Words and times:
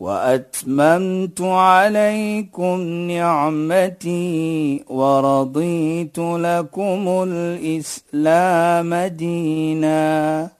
وأتممت 0.00 1.40
عليكم 1.40 2.80
نعمتي 3.10 4.84
ورضيت 4.88 6.18
لكم 6.18 7.24
الإسلام 7.28 8.94
دينا. 8.94 10.50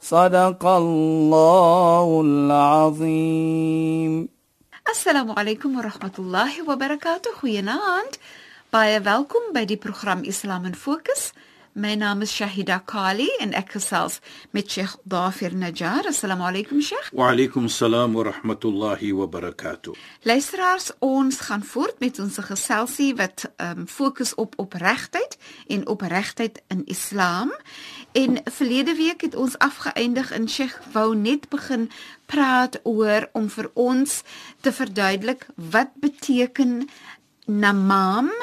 صدق 0.00 0.66
الله 0.66 2.20
العظيم. 2.24 4.28
السلام 4.88 5.38
عليكم 5.38 5.78
ورحمة 5.78 6.12
الله 6.18 6.70
وبركاته. 6.70 7.30
خويا 7.40 7.60
ناند 7.60 8.14
بايا 8.72 9.00
welkom 9.00 9.54
بدي 9.54 9.76
die 9.76 9.88
program 9.88 10.24
Islam 10.24 10.64
in 10.64 10.74
Fokus 10.74 11.32
My 11.78 11.94
naam 11.94 12.22
is 12.22 12.32
Shahida 12.34 12.80
Kali 12.84 13.28
en 13.38 13.52
ek 13.54 13.76
gesels 13.76 14.16
met 14.50 14.66
Sheikh 14.66 14.96
Dafir 15.06 15.52
Najjar. 15.54 16.08
Assalamu 16.10 16.42
alaykum 16.48 16.80
Sheikh. 16.82 17.12
Wa 17.14 17.28
alaykum 17.30 17.68
salaam 17.70 18.16
wa 18.18 18.24
rahmatullahi 18.26 19.12
wa 19.14 19.28
barakatuh. 19.30 19.94
Luisteraars, 20.26 20.90
ons 20.98 21.38
gaan 21.46 21.62
voort 21.62 22.00
met 22.02 22.18
ons 22.18 22.40
geselsie 22.48 23.14
wat 23.14 23.46
um, 23.62 23.86
fokus 23.86 24.34
op 24.34 24.58
opregtheid 24.58 25.38
en 25.68 25.86
opregtheid 25.86 26.58
in 26.66 26.82
Islam. 26.90 27.54
En 28.12 28.42
verlede 28.44 28.98
week 28.98 29.22
het 29.22 29.38
ons 29.38 29.54
afgeëindig 29.58 30.34
in 30.34 30.50
Sheikh 30.50 30.80
wou 30.92 31.14
net 31.14 31.46
begin 31.48 31.90
praat 32.26 32.80
oor 32.82 33.30
om 33.38 33.46
vir 33.54 33.70
ons 33.78 34.22
te 34.66 34.74
verduidelik 34.74 35.46
wat 35.54 35.94
beteken 36.02 36.88
namam. 37.46 38.34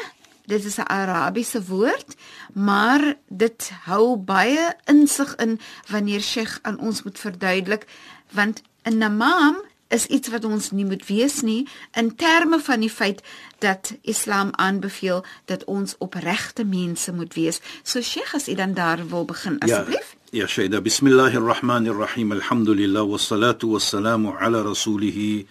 Dit 0.46 0.66
is 0.66 0.78
'n 0.78 0.88
Arabiese 0.88 1.64
woord, 1.64 2.16
maar 2.54 3.16
dit 3.28 3.72
hou 3.84 4.16
baie 4.18 4.76
insig 4.86 5.36
in 5.36 5.60
wanneer 5.88 6.22
Sheikh 6.22 6.60
aan 6.62 6.80
ons 6.80 7.04
moet 7.04 7.20
verduidelik 7.20 7.86
want 8.32 8.62
'n 8.84 8.98
namam 8.98 9.56
is 9.88 10.06
iets 10.06 10.30
wat 10.30 10.44
ons 10.44 10.72
nie 10.72 10.86
moet 10.86 11.06
wees 11.08 11.42
nie 11.42 11.68
in 11.94 12.16
terme 12.16 12.60
van 12.60 12.80
die 12.80 12.90
feit 12.90 13.22
dat 13.60 13.94
Islam 14.02 14.50
aanbeveel 14.52 15.26
dat 15.46 15.64
ons 15.64 15.96
opregte 15.98 16.66
mense 16.66 17.14
moet 17.14 17.34
wees. 17.34 17.59
So 17.84 18.02
Sheikh, 18.02 18.34
as 18.34 18.48
u 18.48 18.56
dan 18.56 18.74
daar 18.74 19.08
wil 19.08 19.26
begin 19.26 19.59
asseblief. 19.59 20.16
Ja, 20.30 20.40
ja 20.42 20.48
Shaida, 20.48 20.82
bismillahirrahmanirrahim. 20.82 22.32
Alhamdulillah 22.32 23.09
wassalatu 23.09 23.68
wassalamu 23.68 24.34
ala 24.40 24.62
rasulih 24.62 25.46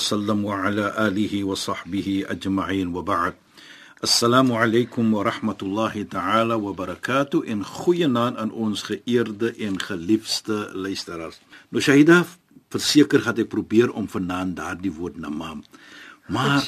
sallam 0.00 0.42
wa 0.42 0.64
ala 0.64 0.88
alihi 0.96 1.44
wa 1.44 1.52
sahbihi 1.54 2.24
ajma'in 2.24 2.88
wa 2.88 3.02
ba'd. 3.02 3.34
Assalamu 4.00 4.56
alaykum 4.56 5.12
wa 5.12 5.24
rahmatullahi 5.24 6.08
ta'ala 6.08 6.56
wa 6.56 6.72
barakatuh 6.72 7.44
in 7.44 7.62
goeie 7.62 8.08
naam 8.08 8.32
aan 8.40 8.50
ons 8.50 8.82
geëerde 8.88 9.52
en 9.60 9.76
geliefde 9.76 10.72
luisteraars. 10.72 11.36
Nou 11.68 11.84
Shaida, 11.84 12.24
verseker 12.72 13.20
gaan 13.28 13.44
ek 13.44 13.52
probeer 13.52 13.92
om 13.92 14.08
vanaand 14.08 14.56
daardie 14.56 14.92
woord 14.92 15.20
namam. 15.20 15.60
Maar 16.32 16.64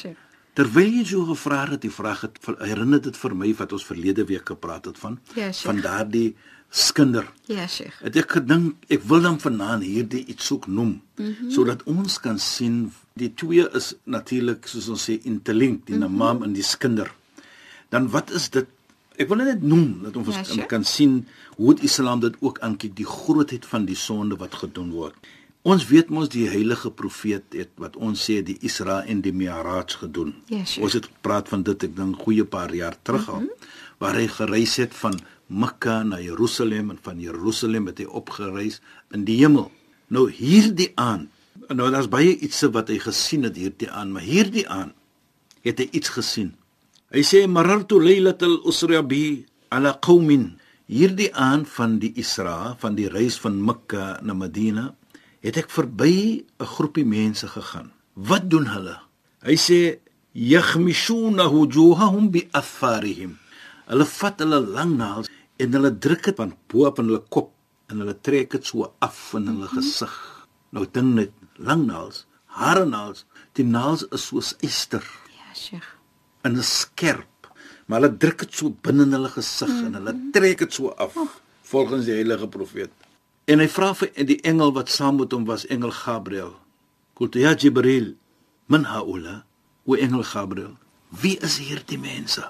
terwyl 0.53 0.93
jy 0.93 1.07
so 1.09 1.25
gevra 1.25 1.65
het, 1.73 1.81
die 1.81 1.93
vraag 1.93 2.21
het 2.27 2.37
herinner 2.69 3.01
dit 3.01 3.17
vir 3.17 3.33
my 3.33 3.49
wat 3.57 3.73
ons 3.73 3.89
verlede 3.89 4.29
week 4.29 4.45
gepraat 4.53 4.85
het 4.85 5.01
van 5.01 5.17
Ja, 5.33 5.49
van 5.65 5.81
daardie 5.81 6.35
skinder. 6.69 7.25
Ja, 7.45 7.67
Sheikh. 7.67 7.97
Het 8.05 8.15
ek 8.21 8.35
gedink 8.37 8.89
ek 8.93 9.05
wil 9.09 9.21
dan 9.25 9.39
vanaand 9.41 9.83
hierdie 9.83 10.25
iets 10.29 10.51
ook 10.53 10.67
noem 10.67 11.01
mm 11.15 11.25
-hmm. 11.25 11.51
sodat 11.51 11.83
ons 11.83 12.19
kan 12.19 12.39
sien 12.39 12.91
die 13.13 13.33
twee 13.33 13.65
is 13.73 13.93
natuurlik 14.03 14.67
soos 14.67 14.87
ons 14.87 15.09
sê 15.09 15.19
interlink 15.23 15.85
die 15.85 15.95
mm 15.95 16.01
-hmm. 16.01 16.17
namam 16.17 16.43
en 16.43 16.53
die 16.53 16.63
skinder. 16.63 17.11
Dan 17.89 18.09
wat 18.09 18.31
is 18.31 18.49
dit? 18.49 18.67
Ek 19.15 19.27
wil 19.27 19.37
net 19.37 19.61
noem 19.61 19.99
dat 20.03 20.15
ons 20.15 20.27
Ja, 20.35 20.43
sure. 20.43 20.65
kan 20.65 20.83
sien 20.83 21.27
hoe 21.55 21.73
die 21.73 21.83
Islam 21.83 22.19
dit 22.19 22.35
ook 22.39 22.59
aankyk 22.59 22.95
die 22.95 23.05
grootheid 23.05 23.65
van 23.65 23.85
die 23.85 23.95
sonde 23.95 24.35
wat 24.35 24.55
gedoen 24.55 24.91
word. 24.91 25.15
Ons 25.61 25.87
weet 25.87 26.09
mos 26.09 26.29
die 26.29 26.47
heilige 26.47 26.91
profeet 26.91 27.43
het 27.51 27.69
wat 27.75 27.95
ons 27.95 28.29
sê 28.29 28.43
die 28.43 28.57
Isra 28.61 29.03
en 29.03 29.21
die 29.21 29.33
Mi'raj 29.33 29.97
gedoen. 29.99 30.35
Ja, 30.47 30.65
sure. 30.65 30.85
Ons 30.85 30.93
het 30.93 31.05
gepraat 31.05 31.49
van 31.49 31.63
dit 31.63 31.83
ek 31.83 31.95
dink 31.95 32.21
goeie 32.21 32.45
paar 32.45 32.73
jaar 32.75 32.95
terug 33.01 33.29
al 33.29 33.39
mm 33.41 33.47
-hmm. 33.47 33.67
waar 33.97 34.15
hy 34.15 34.27
gereis 34.27 34.75
het 34.75 34.93
van 34.93 35.19
Mekka 35.49 36.03
na 36.05 36.19
Jerusalem 36.21 36.93
en 36.93 36.99
van 37.01 37.19
Jerusalem 37.19 37.89
het 37.89 37.99
hy 38.03 38.05
opgereis 38.05 38.79
in 39.13 39.25
die 39.25 39.39
hemel. 39.41 39.71
Nou 40.13 40.29
hierdie 40.29 40.91
aan, 40.95 41.27
nou 41.73 41.89
daar's 41.89 42.09
baie 42.09 42.37
iets 42.37 42.61
wat 42.73 42.89
hy 42.93 42.99
gesien 43.01 43.47
het 43.47 43.57
hierdie 43.57 43.89
aan, 43.89 44.13
maar 44.13 44.25
hierdie 44.25 44.67
aan 44.69 44.93
het 45.65 45.81
hy 45.81 45.89
iets 45.91 46.13
gesien. 46.13 46.53
Hy 47.09 47.23
sê 47.25 47.43
marartu 47.49 47.97
laylatal 48.01 48.59
usra 48.69 49.01
bi 49.01 49.41
ala 49.73 49.95
qaumin. 50.05 50.53
Hierdie 50.89 51.29
aan 51.37 51.65
van 51.69 51.99
die 52.01 52.11
Isra, 52.17 52.73
van 52.81 52.95
die 52.97 53.09
reis 53.09 53.37
van 53.41 53.59
Mekka 53.61 54.19
na 54.25 54.33
Madina, 54.33 54.89
het 55.45 55.57
ek 55.57 55.69
verby 55.69 56.41
'n 56.41 56.65
groepie 56.65 57.05
mense 57.05 57.47
gegaan. 57.47 57.91
Wat 58.13 58.49
doen 58.49 58.65
hulle? 58.65 58.97
Hy 59.45 59.55
sê 59.55 59.99
yakhmishuna 60.33 61.49
wujuhahum 61.49 62.31
bi 62.31 62.47
atharihim. 62.51 63.37
Hulle 63.87 64.05
vat 64.05 64.39
hulle 64.39 64.59
lang 64.59 64.97
naels 64.97 65.29
en 65.59 65.75
hulle 65.75 65.91
druk 66.05 66.23
dit 66.29 66.37
van 66.39 66.53
bo 66.71 66.85
op 66.87 66.99
in 67.01 67.09
hulle 67.11 67.23
kop 67.33 67.51
en 67.91 68.01
hulle 68.03 68.15
trek 68.25 68.51
dit 68.55 68.65
so 68.69 68.87
af 69.03 69.19
in 69.37 69.47
hulle 69.51 69.67
gesig. 69.73 70.13
Nou 70.75 70.85
ding 70.93 71.13
net 71.17 71.33
lang 71.57 71.85
naels, 71.89 72.25
hare 72.59 72.85
naels, 72.85 73.25
die 73.57 73.65
naels 73.65 74.05
is 74.15 74.27
soos 74.29 74.53
yster 74.65 75.03
Ja, 75.33 75.49
Sheikh. 75.57 75.87
en 76.45 76.55
is 76.61 76.69
skerp, 76.85 77.49
maar 77.87 77.99
hulle 78.01 78.17
druk 78.21 78.45
dit 78.45 78.53
so 78.61 78.69
binne 78.85 79.03
in 79.07 79.17
hulle 79.17 79.31
gesig 79.33 79.73
en 79.87 79.97
hulle 79.99 80.13
trek 80.35 80.63
dit 80.65 80.73
so 80.73 80.93
af 80.97 81.17
volgens 81.69 82.05
die 82.05 82.15
heilige 82.15 82.47
profeet. 82.49 82.93
En 83.49 83.59
hy 83.61 83.67
vra 83.69 83.91
vir 83.97 84.11
die 84.29 84.39
engel 84.45 84.71
wat 84.77 84.89
saam 84.93 85.17
met 85.19 85.33
hom 85.33 85.45
was, 85.49 85.65
engel 85.73 85.91
Gabriël. 85.93 86.53
Qult 87.17 87.35
ya 87.35 87.55
Jibril, 87.57 88.13
man 88.69 88.85
haula? 88.85 89.43
O 89.89 89.97
engel 89.97 90.23
Gabriël, 90.23 90.75
wie 91.09 91.35
is 91.41 91.57
hierdie 91.57 91.97
mense 91.97 92.45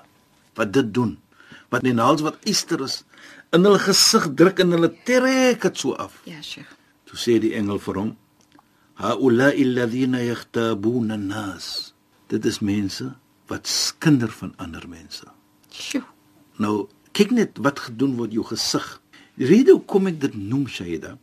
wat 0.60 0.74
dit 0.76 0.94
doen? 0.94 1.16
Wat 1.70 1.84
die 1.86 1.94
naals 1.94 2.22
wat 2.26 2.38
yster 2.50 2.82
is 2.86 3.04
in 3.54 3.64
hulle 3.66 3.80
gesig 3.82 4.28
druk 4.38 4.60
en 4.64 4.72
hulle 4.76 4.90
trek 5.06 5.62
dit 5.62 5.78
so 5.78 5.94
af. 5.94 6.20
Ja, 6.30 6.42
Sheikh. 6.42 6.70
Toe 7.10 7.18
sê 7.18 7.40
die 7.42 7.54
engel 7.58 7.80
vir 7.82 7.96
hom: 7.98 8.12
"Haula 9.02 9.52
alladhina 9.54 10.22
yakhtabuna 10.22 11.14
an-nas." 11.18 11.94
Dit 12.30 12.46
is 12.46 12.60
mense 12.62 13.16
wat 13.50 13.68
skinder 13.68 14.30
van 14.30 14.54
ander 14.58 14.86
mense. 14.90 15.26
Sjoe. 15.74 16.04
Nou, 16.58 16.88
kyk 17.14 17.32
net 17.32 17.58
wat 17.66 17.80
gedoen 17.80 18.16
word 18.18 18.34
jou 18.34 18.44
gesig. 18.46 19.02
Die 19.40 19.48
rede 19.50 19.72
hoekom 19.72 20.08
ek 20.12 20.20
dit 20.22 20.36
noem 20.36 20.68
Shaida, 20.68 21.18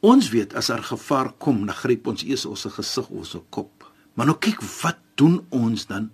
ons 0.00 0.28
weet 0.30 0.54
as 0.54 0.66
daar 0.72 0.82
gevaar 0.82 1.32
kom, 1.38 1.64
dan 1.66 1.76
gryp 1.76 2.06
ons 2.06 2.24
eers 2.24 2.44
ons 2.46 2.66
gesig 2.74 3.08
of 3.08 3.16
ons 3.22 3.36
kop. 3.50 3.86
Maar 4.14 4.26
nou 4.26 4.36
kyk 4.38 4.60
wat 4.82 4.98
doen 5.14 5.40
ons 5.50 5.86
dan 5.86 6.10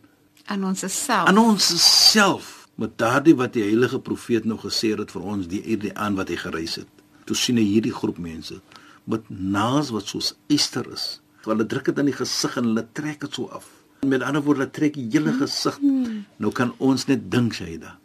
Aan 0.46 0.62
ons 0.64 0.78
self. 0.86 1.26
aan 1.28 1.38
ons 1.38 1.64
self 2.12 2.52
met 2.76 2.96
daardie 3.00 3.34
wat 3.38 3.52
die 3.56 3.62
heilige 3.64 3.98
profeet 4.04 4.44
nou 4.44 4.58
gesê 4.60 4.92
het 4.98 5.10
vir 5.14 5.22
ons 5.22 5.48
die 5.48 5.62
hierdie 5.64 5.94
aan 5.96 6.16
wat 6.18 6.28
hy 6.28 6.36
gereis 6.36 6.74
het. 6.76 6.88
Toe 7.26 7.36
sien 7.36 7.56
hy 7.56 7.64
hierdie 7.64 7.92
groep 7.94 8.18
mense 8.18 8.60
met 9.06 9.22
naels 9.30 9.90
wat 9.94 10.06
soos 10.10 10.34
yster 10.52 10.86
is. 10.92 11.20
Hulle 11.46 11.66
druk 11.66 11.84
dit 11.84 11.98
in 12.02 12.08
die 12.10 12.16
gesig 12.16 12.56
en 12.58 12.64
hulle 12.72 12.86
trek 12.92 13.20
dit 13.22 13.34
so 13.38 13.46
af. 13.54 13.68
Met 14.06 14.22
ander 14.22 14.42
woorde, 14.42 14.60
hulle 14.66 14.70
trek 14.74 14.94
die 14.98 15.06
hele 15.12 15.32
gesig. 15.38 15.78
Nou 16.42 16.50
kan 16.52 16.74
ons 16.78 17.06
net 17.06 17.30
dink 17.30 17.54
Shaida. 17.54 17.96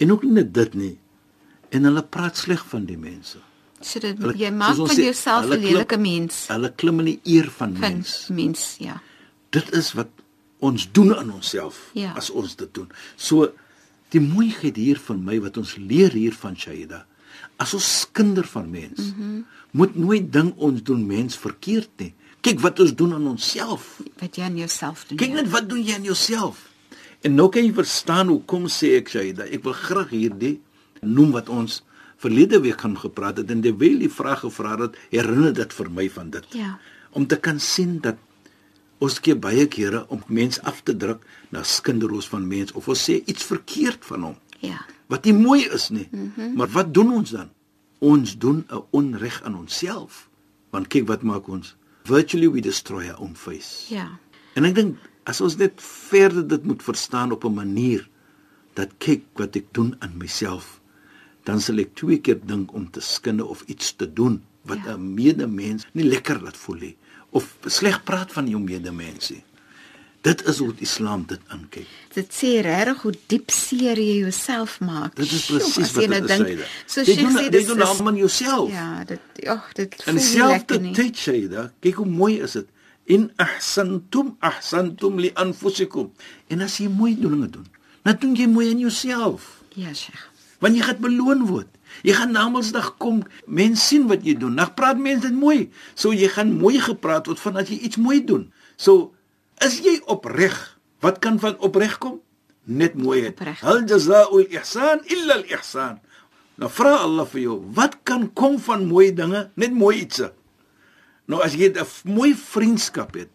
En 0.00 0.12
ook 0.12 0.24
net 0.24 0.54
dit 0.54 0.74
nie. 0.74 0.98
En 1.70 1.84
hulle 1.84 2.02
praat 2.02 2.36
sleg 2.40 2.64
van 2.72 2.84
die 2.88 2.96
mense. 2.98 3.38
So 3.80 4.00
dit 4.00 4.18
Hulle- 4.18 4.36
jy 4.36 4.50
maak 4.50 4.76
van 4.76 4.88
sê, 4.88 5.04
jouself 5.04 5.44
'n 5.46 5.58
lelike 5.60 5.96
mens. 5.98 6.46
Hulle 6.48 6.72
klim 6.74 6.98
in 7.00 7.04
die 7.04 7.20
eer 7.24 7.50
van 7.50 7.76
Van 7.76 7.80
mens. 7.80 8.28
mens, 8.32 8.76
ja. 8.78 9.00
Dit 9.50 9.72
is 9.72 9.92
wat 9.92 10.08
ons 10.58 10.88
doen 10.92 11.14
aan 11.16 11.30
onsself 11.32 11.90
Ja. 11.94 12.12
as 12.16 12.30
ons 12.30 12.56
dit 12.56 12.74
doen. 12.74 12.88
So 13.16 13.52
die 14.14 14.22
mooiheid 14.22 14.76
hier 14.76 14.98
van 14.98 15.22
my 15.24 15.38
wat 15.40 15.56
ons 15.60 15.76
leer 15.78 16.14
hier 16.16 16.34
van 16.34 16.56
Shaida, 16.58 17.04
as 17.60 17.74
ons 17.76 18.08
kinder 18.16 18.46
van 18.46 18.70
mens, 18.70 18.98
mm 18.98 19.14
-hmm. 19.16 19.44
moet 19.70 19.96
nooit 19.96 20.32
dink 20.32 20.54
ons 20.56 20.82
doen 20.82 21.06
mens 21.06 21.36
verkeerd 21.36 21.90
nie. 21.96 22.14
Kyk 22.40 22.60
wat 22.60 22.80
ons 22.80 22.94
doen 22.94 23.12
aan 23.14 23.26
onsself. 23.26 24.00
Wat 24.18 24.36
jy 24.36 24.42
aan 24.42 24.56
jouself 24.56 25.04
doen. 25.08 25.18
Kyk 25.18 25.28
ja. 25.28 25.34
net 25.34 25.50
wat 25.50 25.68
doen 25.68 25.82
jy 25.84 25.94
aan 25.94 26.02
jouself. 26.02 26.70
En 27.20 27.34
nou 27.34 27.48
kan 27.48 27.64
jy 27.64 27.72
verstaan 27.72 28.28
hoekom 28.28 28.66
sê 28.66 28.96
ek 28.96 29.08
Shaida, 29.08 29.44
ek 29.44 29.62
wil 29.62 29.72
graag 29.72 30.10
hierdie 30.10 30.60
noem 31.00 31.30
wat 31.36 31.48
ons 31.48 31.82
verlede 32.20 32.60
week 32.60 32.80
gaan 32.80 32.96
gepraat 32.98 33.36
het 33.36 33.50
en 33.50 33.60
terwyl 33.64 33.98
die 33.98 34.12
vraag 34.12 34.40
gevra 34.44 34.76
het, 34.80 34.96
herinner 35.12 35.52
dit 35.56 35.72
vir 35.72 35.90
my 35.90 36.08
van 36.10 36.30
dit 36.30 36.46
Ja. 36.56 36.78
om 37.10 37.26
te 37.26 37.36
kan 37.36 37.60
sien 37.60 37.98
dat 38.00 38.16
Ons 39.00 39.16
keer 39.24 39.38
baie 39.40 39.64
kere 39.72 40.02
om 40.12 40.22
mens 40.28 40.58
af 40.68 40.82
te 40.84 40.92
druk 40.96 41.22
na 41.54 41.62
skinderloos 41.64 42.28
van 42.28 42.44
mens 42.48 42.72
of 42.76 42.88
ons 42.92 43.00
sê 43.08 43.20
iets 43.24 43.44
verkeerd 43.48 44.04
van 44.04 44.22
hom 44.22 44.36
Ja. 44.60 44.76
wat 45.08 45.24
nie 45.24 45.32
mooi 45.34 45.62
is 45.72 45.88
nie. 45.88 46.08
Mm 46.12 46.32
-hmm. 46.36 46.54
Maar 46.56 46.68
wat 46.68 46.94
doen 46.94 47.12
ons 47.12 47.30
dan? 47.30 47.48
Ons 47.98 48.38
doen 48.38 48.64
'n 48.68 48.82
onreg 48.90 49.42
aan 49.42 49.56
onsself. 49.56 50.28
Want 50.70 50.86
kyk 50.88 51.06
wat 51.06 51.22
maak 51.22 51.48
ons? 51.48 51.76
Virtually 52.04 52.48
we 52.50 52.60
destroy 52.60 53.08
our 53.08 53.18
own 53.20 53.34
face. 53.34 53.94
Ja. 53.94 54.18
En 54.54 54.64
ek 54.64 54.74
dink 54.74 54.96
as 55.24 55.40
ons 55.40 55.56
net 55.56 55.72
verder 55.82 56.46
dit 56.48 56.64
moet 56.64 56.82
verstaan 56.82 57.32
op 57.32 57.44
'n 57.44 57.54
manier 57.54 58.08
dat 58.74 58.88
kyk 58.98 59.22
wat 59.34 59.56
ek 59.56 59.64
doen 59.72 59.96
aan 59.98 60.12
myself, 60.16 60.80
dan 61.44 61.60
sal 61.60 61.78
ek 61.78 61.94
twee 61.94 62.18
keer 62.20 62.40
dink 62.46 62.72
om 62.74 62.90
te 62.90 63.00
skinde 63.00 63.44
of 63.46 63.62
iets 63.66 63.92
te 63.96 64.12
doen 64.12 64.42
wat 64.62 64.78
'n 64.78 64.88
Ja. 64.88 64.96
medemens 64.96 65.86
nie 65.92 66.04
lekker 66.04 66.42
laat 66.42 66.56
voel 66.56 66.76
nie 66.76 66.96
of 67.30 67.56
sleg 67.66 68.02
praat 68.04 68.32
van 68.32 68.48
jou 68.48 68.60
medemens 68.62 69.30
nie. 69.30 69.44
Dit 70.20 70.42
is 70.48 70.58
hoe 70.60 70.74
Islam 70.84 71.22
dit 71.26 71.40
aankyk. 71.48 71.86
Dit 72.12 72.28
sê 72.36 72.60
regtig 72.60 72.98
hoe 73.02 73.12
diep 73.32 73.50
seer 73.50 73.96
jy 73.96 74.18
jouself 74.20 74.74
maak. 74.84 75.14
Dit 75.16 75.30
is 75.32 75.46
presies 75.48 75.94
jy 75.94 76.00
wat 76.02 76.10
nou 76.10 76.20
dit 76.20 76.28
dink, 76.28 76.48
is. 76.58 76.74
So 76.86 77.00
jy 77.00 77.14
Sheikh 77.14 77.22
doen 77.24 77.36
sê 77.38 77.44
jy 77.46 77.50
dis 77.54 77.66
doen 77.70 77.80
is- 77.80 77.88
hom 77.88 78.08
aan 78.10 78.16
jouself. 78.20 78.70
Ja, 78.70 79.04
dit 79.04 79.46
ag, 79.48 79.70
dit 79.78 79.94
En 79.94 80.02
voel 80.04 80.14
nie 80.18 80.22
selfde 80.26 80.56
lekker 80.58 80.80
nie. 80.80 80.92
tyd 80.94 81.16
Shaida, 81.16 81.72
kyk 81.80 81.94
hoe 82.02 82.06
mooi 82.06 82.40
is 82.42 82.52
dit. 82.52 82.66
In 83.06 83.30
ahsantum 83.40 84.36
ahsantum 84.40 85.18
li 85.18 85.30
anfusikum. 85.34 86.12
En 86.48 86.60
as 86.60 86.76
jy 86.78 86.88
mooi 86.88 87.14
dinge 87.16 87.48
doen, 87.50 87.66
dan 88.04 88.16
doen 88.20 88.34
jy 88.36 88.46
mooi 88.46 88.68
aan 88.70 88.78
jouself. 88.84 89.62
Ja, 89.74 89.94
Sheikh. 89.94 90.28
Want 90.60 90.76
jy 90.76 90.82
gaan 90.82 91.00
beloon 91.00 91.46
word. 91.46 91.66
Jy 92.02 92.14
gaan 92.16 92.32
na 92.32 92.48
Mondsdag 92.48 92.96
kom, 92.98 93.22
mense 93.46 93.82
sien 93.82 94.08
wat 94.08 94.24
jy 94.26 94.34
doen. 94.40 94.56
Dan 94.56 94.74
praat 94.74 94.98
mense 94.98 95.28
dit 95.28 95.36
mooi. 95.36 95.70
So 95.94 96.12
jy 96.12 96.28
gaan 96.28 96.52
mooi 96.58 96.80
gepraat 96.80 97.26
word 97.26 97.40
van 97.40 97.56
as 97.56 97.68
jy 97.68 97.80
iets 97.86 98.00
mooi 98.00 98.24
doen. 98.24 98.52
So 98.76 99.12
is 99.64 99.80
jy 99.84 100.00
opreg. 100.06 100.56
Wat 101.00 101.18
kan 101.18 101.38
van 101.40 101.56
opreg 101.58 101.98
kom? 101.98 102.20
Net 102.64 102.94
mooiheid. 102.94 103.40
Hal 103.64 103.84
jazaa'ul 103.88 104.52
ihsan 104.52 105.00
illa 105.08 105.40
al 105.40 105.46
ihsan. 105.48 106.00
Nou 106.60 106.68
vra 106.68 106.98
Allah 107.00 107.24
vir 107.24 107.40
jou, 107.46 107.56
wat 107.72 107.96
kan 108.04 108.26
kom 108.36 108.58
van 108.60 108.84
mooi 108.84 109.08
dinge? 109.16 109.46
Net 109.56 109.72
mooi 109.72 110.02
ietsie. 110.02 110.28
Nou 111.24 111.40
as 111.40 111.54
jy 111.56 111.72
'n 111.72 111.86
mooi 112.04 112.34
vriendskap 112.34 113.14
het, 113.14 113.30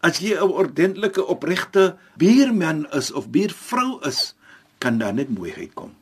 as 0.00 0.20
jy 0.20 0.32
'n 0.32 0.48
ordentlike 0.48 1.20
opregte 1.26 1.96
buurman 2.16 2.86
is 2.92 3.12
of 3.12 3.28
buurvrou 3.28 4.00
is, 4.08 4.34
kan 4.78 4.98
daar 4.98 5.12
net 5.12 5.28
mooiheid 5.28 5.74
kom. 5.74 5.92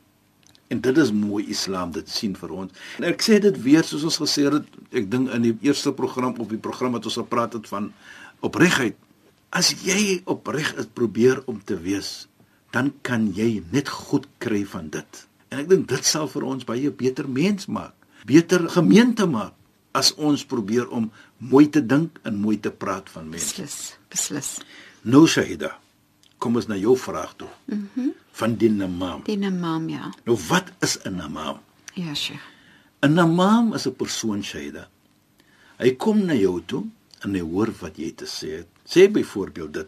En 0.69 0.81
dit 0.85 0.97
is 1.01 1.11
mooi 1.11 1.47
Islam 1.49 1.91
dit 1.95 2.09
sien 2.09 2.35
vir 2.37 2.51
ons. 2.53 2.73
En 3.01 3.07
ek 3.09 3.23
sê 3.25 3.39
dit 3.41 3.55
weer 3.63 3.85
soos 3.87 4.05
ons 4.05 4.19
gesê 4.21 4.45
het, 4.53 4.75
ek 4.93 5.07
dink 5.09 5.31
in 5.33 5.47
die 5.47 5.55
eerste 5.65 5.93
program 5.97 6.35
op 6.37 6.51
die 6.53 6.61
program 6.61 6.93
wat 6.97 7.07
ons 7.09 7.17
gepraat 7.17 7.57
het 7.57 7.69
van 7.71 7.89
opregheid. 8.45 8.97
As 9.49 9.71
jy 9.81 10.19
opreg 10.29 10.75
is 10.77 10.91
probeer 10.93 11.41
om 11.49 11.57
te 11.65 11.79
wees, 11.81 12.27
dan 12.69 12.91
kan 13.01 13.31
jy 13.33 13.63
net 13.73 13.89
goed 13.89 14.29
kry 14.37 14.61
van 14.69 14.91
dit. 14.93 15.23
En 15.49 15.63
ek 15.63 15.71
dink 15.71 15.89
dit 15.89 16.05
sal 16.05 16.29
vir 16.29 16.45
ons 16.45 16.67
baie 16.69 16.93
beter 16.93 17.25
mens 17.25 17.65
maak, 17.65 17.95
beter 18.29 18.67
gemeente 18.69 19.25
maak 19.25 19.55
as 19.97 20.13
ons 20.21 20.45
probeer 20.45 20.85
om 20.93 21.09
mooi 21.41 21.65
te 21.73 21.81
dink 21.81 22.21
en 22.29 22.37
mooi 22.37 22.59
te 22.61 22.69
praat 22.69 23.09
van 23.09 23.25
mense. 23.25 23.57
Beslis, 23.57 23.79
beslis. 24.13 24.51
Nou 25.01 25.25
Shahida, 25.25 25.73
kom 26.37 26.61
ons 26.61 26.69
na 26.69 26.77
jou 26.77 26.93
vraag 26.97 27.33
toe. 27.41 27.49
Mhm. 27.65 27.89
Mm 27.95 28.17
van 28.39 28.55
die 28.55 28.71
namam. 28.71 29.25
Die 29.27 29.37
namam 29.37 29.89
ja. 29.91 30.13
Nou 30.25 30.37
wat 30.47 30.71
is 30.85 30.97
'n 31.03 31.15
namam? 31.15 31.59
Ja, 31.93 32.13
Sheikh. 32.13 32.45
'n 33.01 33.13
Namam 33.13 33.73
is 33.73 33.85
'n 33.87 33.95
persoon 33.95 34.43
Shahida. 34.43 34.87
Hy 35.77 35.95
kom 35.95 36.25
na 36.25 36.33
jou 36.33 36.61
toe 36.65 36.83
en 37.23 37.33
hy 37.33 37.39
hoor 37.41 37.71
wat 37.79 37.95
jy 37.97 38.11
te 38.11 38.25
sê 38.25 38.49
het. 38.59 38.67
Sê 38.83 39.07
byvoorbeeld 39.11 39.73
dit. 39.73 39.87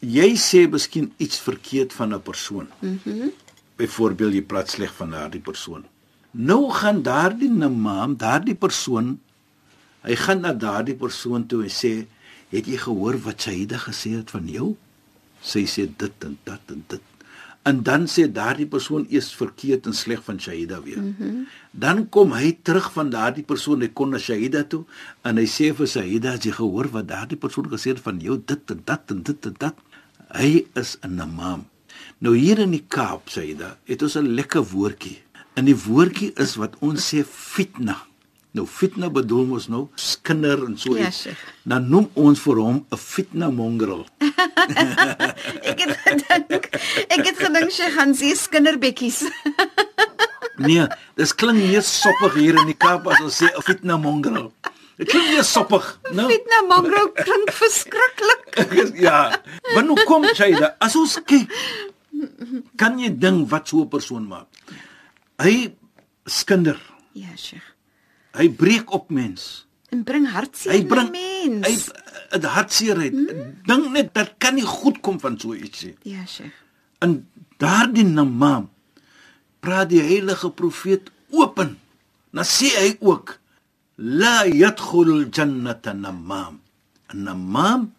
Jy 0.00 0.30
sê 0.36 0.68
miskien 0.70 1.12
iets 1.16 1.38
verkeerd 1.40 1.92
van 1.92 2.14
'n 2.14 2.22
persoon. 2.22 2.68
Mhm. 2.80 2.98
Mm 3.04 3.32
byvoorbeeld 3.76 4.32
jy 4.32 4.42
praat 4.42 4.70
sleg 4.70 4.92
van 4.96 5.10
daardie 5.10 5.40
persoon. 5.40 5.84
Nou 6.30 6.70
gaan 6.72 7.02
daardie 7.02 7.50
namam, 7.50 8.16
daardie 8.16 8.54
persoon, 8.54 9.20
hy 10.00 10.16
gaan 10.16 10.40
na 10.40 10.52
daardie 10.52 10.94
persoon 10.94 11.46
toe 11.46 11.62
en 11.62 11.70
sê, 11.70 12.06
"Het 12.48 12.66
jy 12.66 12.76
gehoor 12.76 13.18
wat 13.18 13.42
Shahida 13.42 13.76
gesê 13.76 14.16
het 14.16 14.30
van 14.30 14.48
jou?" 14.48 14.76
Sy 15.42 15.66
sê 15.66 15.86
dit 15.96 16.24
en 16.24 16.38
dat 16.44 16.60
en 16.68 16.84
dit. 16.88 17.02
En 17.66 17.82
dan 17.82 18.04
sê 18.06 18.28
daardie 18.30 18.68
persoon 18.70 19.06
eers 19.10 19.32
verkeerd 19.34 19.88
en 19.90 19.94
sleg 19.94 20.20
van 20.22 20.38
Shahida 20.40 20.78
weer. 20.82 21.00
Mm 21.02 21.14
-hmm. 21.18 21.46
Dan 21.70 22.08
kom 22.08 22.32
hy 22.32 22.58
terug 22.62 22.92
van 22.92 23.10
daardie 23.10 23.44
persoon, 23.44 23.80
hy 23.80 23.88
kom 23.88 24.10
na 24.10 24.18
Shahida 24.18 24.62
toe 24.64 24.84
en 25.22 25.36
hy 25.36 25.46
sê 25.46 25.74
vir 25.74 25.86
Shahida, 25.86 26.32
"As 26.32 26.44
jy 26.44 26.52
gehoor 26.52 26.88
wat 26.90 27.08
daardie 27.08 27.38
persoon 27.38 27.68
gesê 27.68 27.88
het 27.94 28.00
van 28.00 28.20
jou, 28.20 28.42
dit 28.46 28.70
en 28.70 28.82
dat 28.84 29.10
en 29.10 29.22
dit 29.22 29.46
en 29.46 29.54
dat." 29.58 29.74
Hy 30.34 30.66
is 30.74 30.98
'n 31.02 31.14
namam. 31.14 31.66
Nou 32.18 32.36
hier 32.36 32.58
in 32.58 32.70
die 32.70 32.84
Kaap, 32.88 33.28
Shahida, 33.28 33.78
het 33.84 34.02
ons 34.02 34.16
'n 34.16 34.34
lekker 34.34 34.62
woordjie. 34.64 35.18
En 35.54 35.64
die 35.64 35.76
woordjie 35.76 36.32
is 36.34 36.54
wat 36.54 36.76
ons 36.78 37.14
sê 37.14 37.24
fitna. 37.24 37.96
Nou 38.56 38.64
fitna 38.64 39.10
bedoel 39.12 39.50
ons 39.58 39.66
nou 39.68 39.82
skinder 40.00 40.62
en 40.64 40.76
so 40.80 40.96
Ja, 40.96 41.10
iets. 41.10 41.26
Sheikh. 41.26 41.40
Dan 41.68 41.90
noem 41.92 42.08
ons 42.14 42.40
vir 42.40 42.60
hom 42.62 42.86
'n 42.90 42.96
fitna 42.96 43.50
mongrel. 43.50 44.06
Ek 45.70 45.80
het 45.84 45.92
gedink 46.04 46.64
ek 47.16 47.26
het 47.26 47.36
gedink 47.38 47.70
sy 47.70 47.90
gaan 47.96 48.14
sê 48.14 48.32
kinderbekkies. 48.50 49.24
Nee, 50.56 50.86
dis 51.20 51.34
klink 51.36 51.60
meer 51.60 51.82
soppig 51.84 52.32
hier 52.40 52.56
in 52.56 52.64
die 52.70 52.76
Kaap 52.80 53.04
as 53.12 53.20
ons 53.20 53.36
sê 53.42 53.50
'n 53.52 53.62
fitna 53.62 53.98
mongrel. 54.00 54.48
Dit 54.96 55.10
klink 55.12 55.28
meer 55.28 55.44
soppig, 55.44 55.84
nou. 56.16 56.24
Fitna 56.30 56.62
mongro 56.64 57.12
klink 57.12 57.52
verskriklik. 57.52 58.56
ja. 59.06 59.36
Want 59.74 59.88
hoe 59.92 60.04
kom 60.08 60.24
jy 60.24 60.56
daar? 60.56 60.74
As 60.80 60.96
ons 60.96 61.20
kyk, 61.28 61.52
kan 62.80 62.96
jy 62.98 63.12
dink 63.12 63.50
wat 63.52 63.68
so 63.68 63.84
'n 63.84 63.88
persoon 63.88 64.24
maak? 64.24 64.48
Hy 65.36 65.76
skinder. 66.24 66.80
Ja, 67.12 67.36
Sheikh. 67.36 67.75
Hy 68.36 68.48
breek 68.52 68.92
op 68.92 69.10
mens. 69.10 69.66
En 69.94 70.02
bring 70.04 70.26
hartseer 70.28 70.72
Hy 70.74 70.84
bring 70.86 71.10
mens. 71.10 71.66
hy 71.66 72.36
'n 72.38 72.42
hartseerheid. 72.44 73.12
Hmm? 73.14 73.54
Dink 73.64 73.90
net 73.92 74.14
dat 74.14 74.34
kan 74.38 74.54
nie 74.54 74.64
goed 74.66 75.00
kom 75.00 75.20
van 75.20 75.38
so 75.40 75.54
iets 75.54 75.82
nie. 75.84 75.94
Ja, 76.02 76.24
Sheikh. 76.26 76.54
In 77.00 77.26
daardie 77.58 78.04
namam 78.04 78.68
praat 79.60 79.88
die 79.88 80.00
heilige 80.02 80.50
profeet 80.50 81.10
open. 81.30 81.78
Dan 82.30 82.44
sê 82.44 82.68
hy 82.76 82.96
ook 83.00 83.38
la 83.96 84.44
yadkhulul 84.46 85.28
jannata 85.30 85.92
namam. 85.92 86.60
'n 87.12 87.22
Namam 87.22 87.92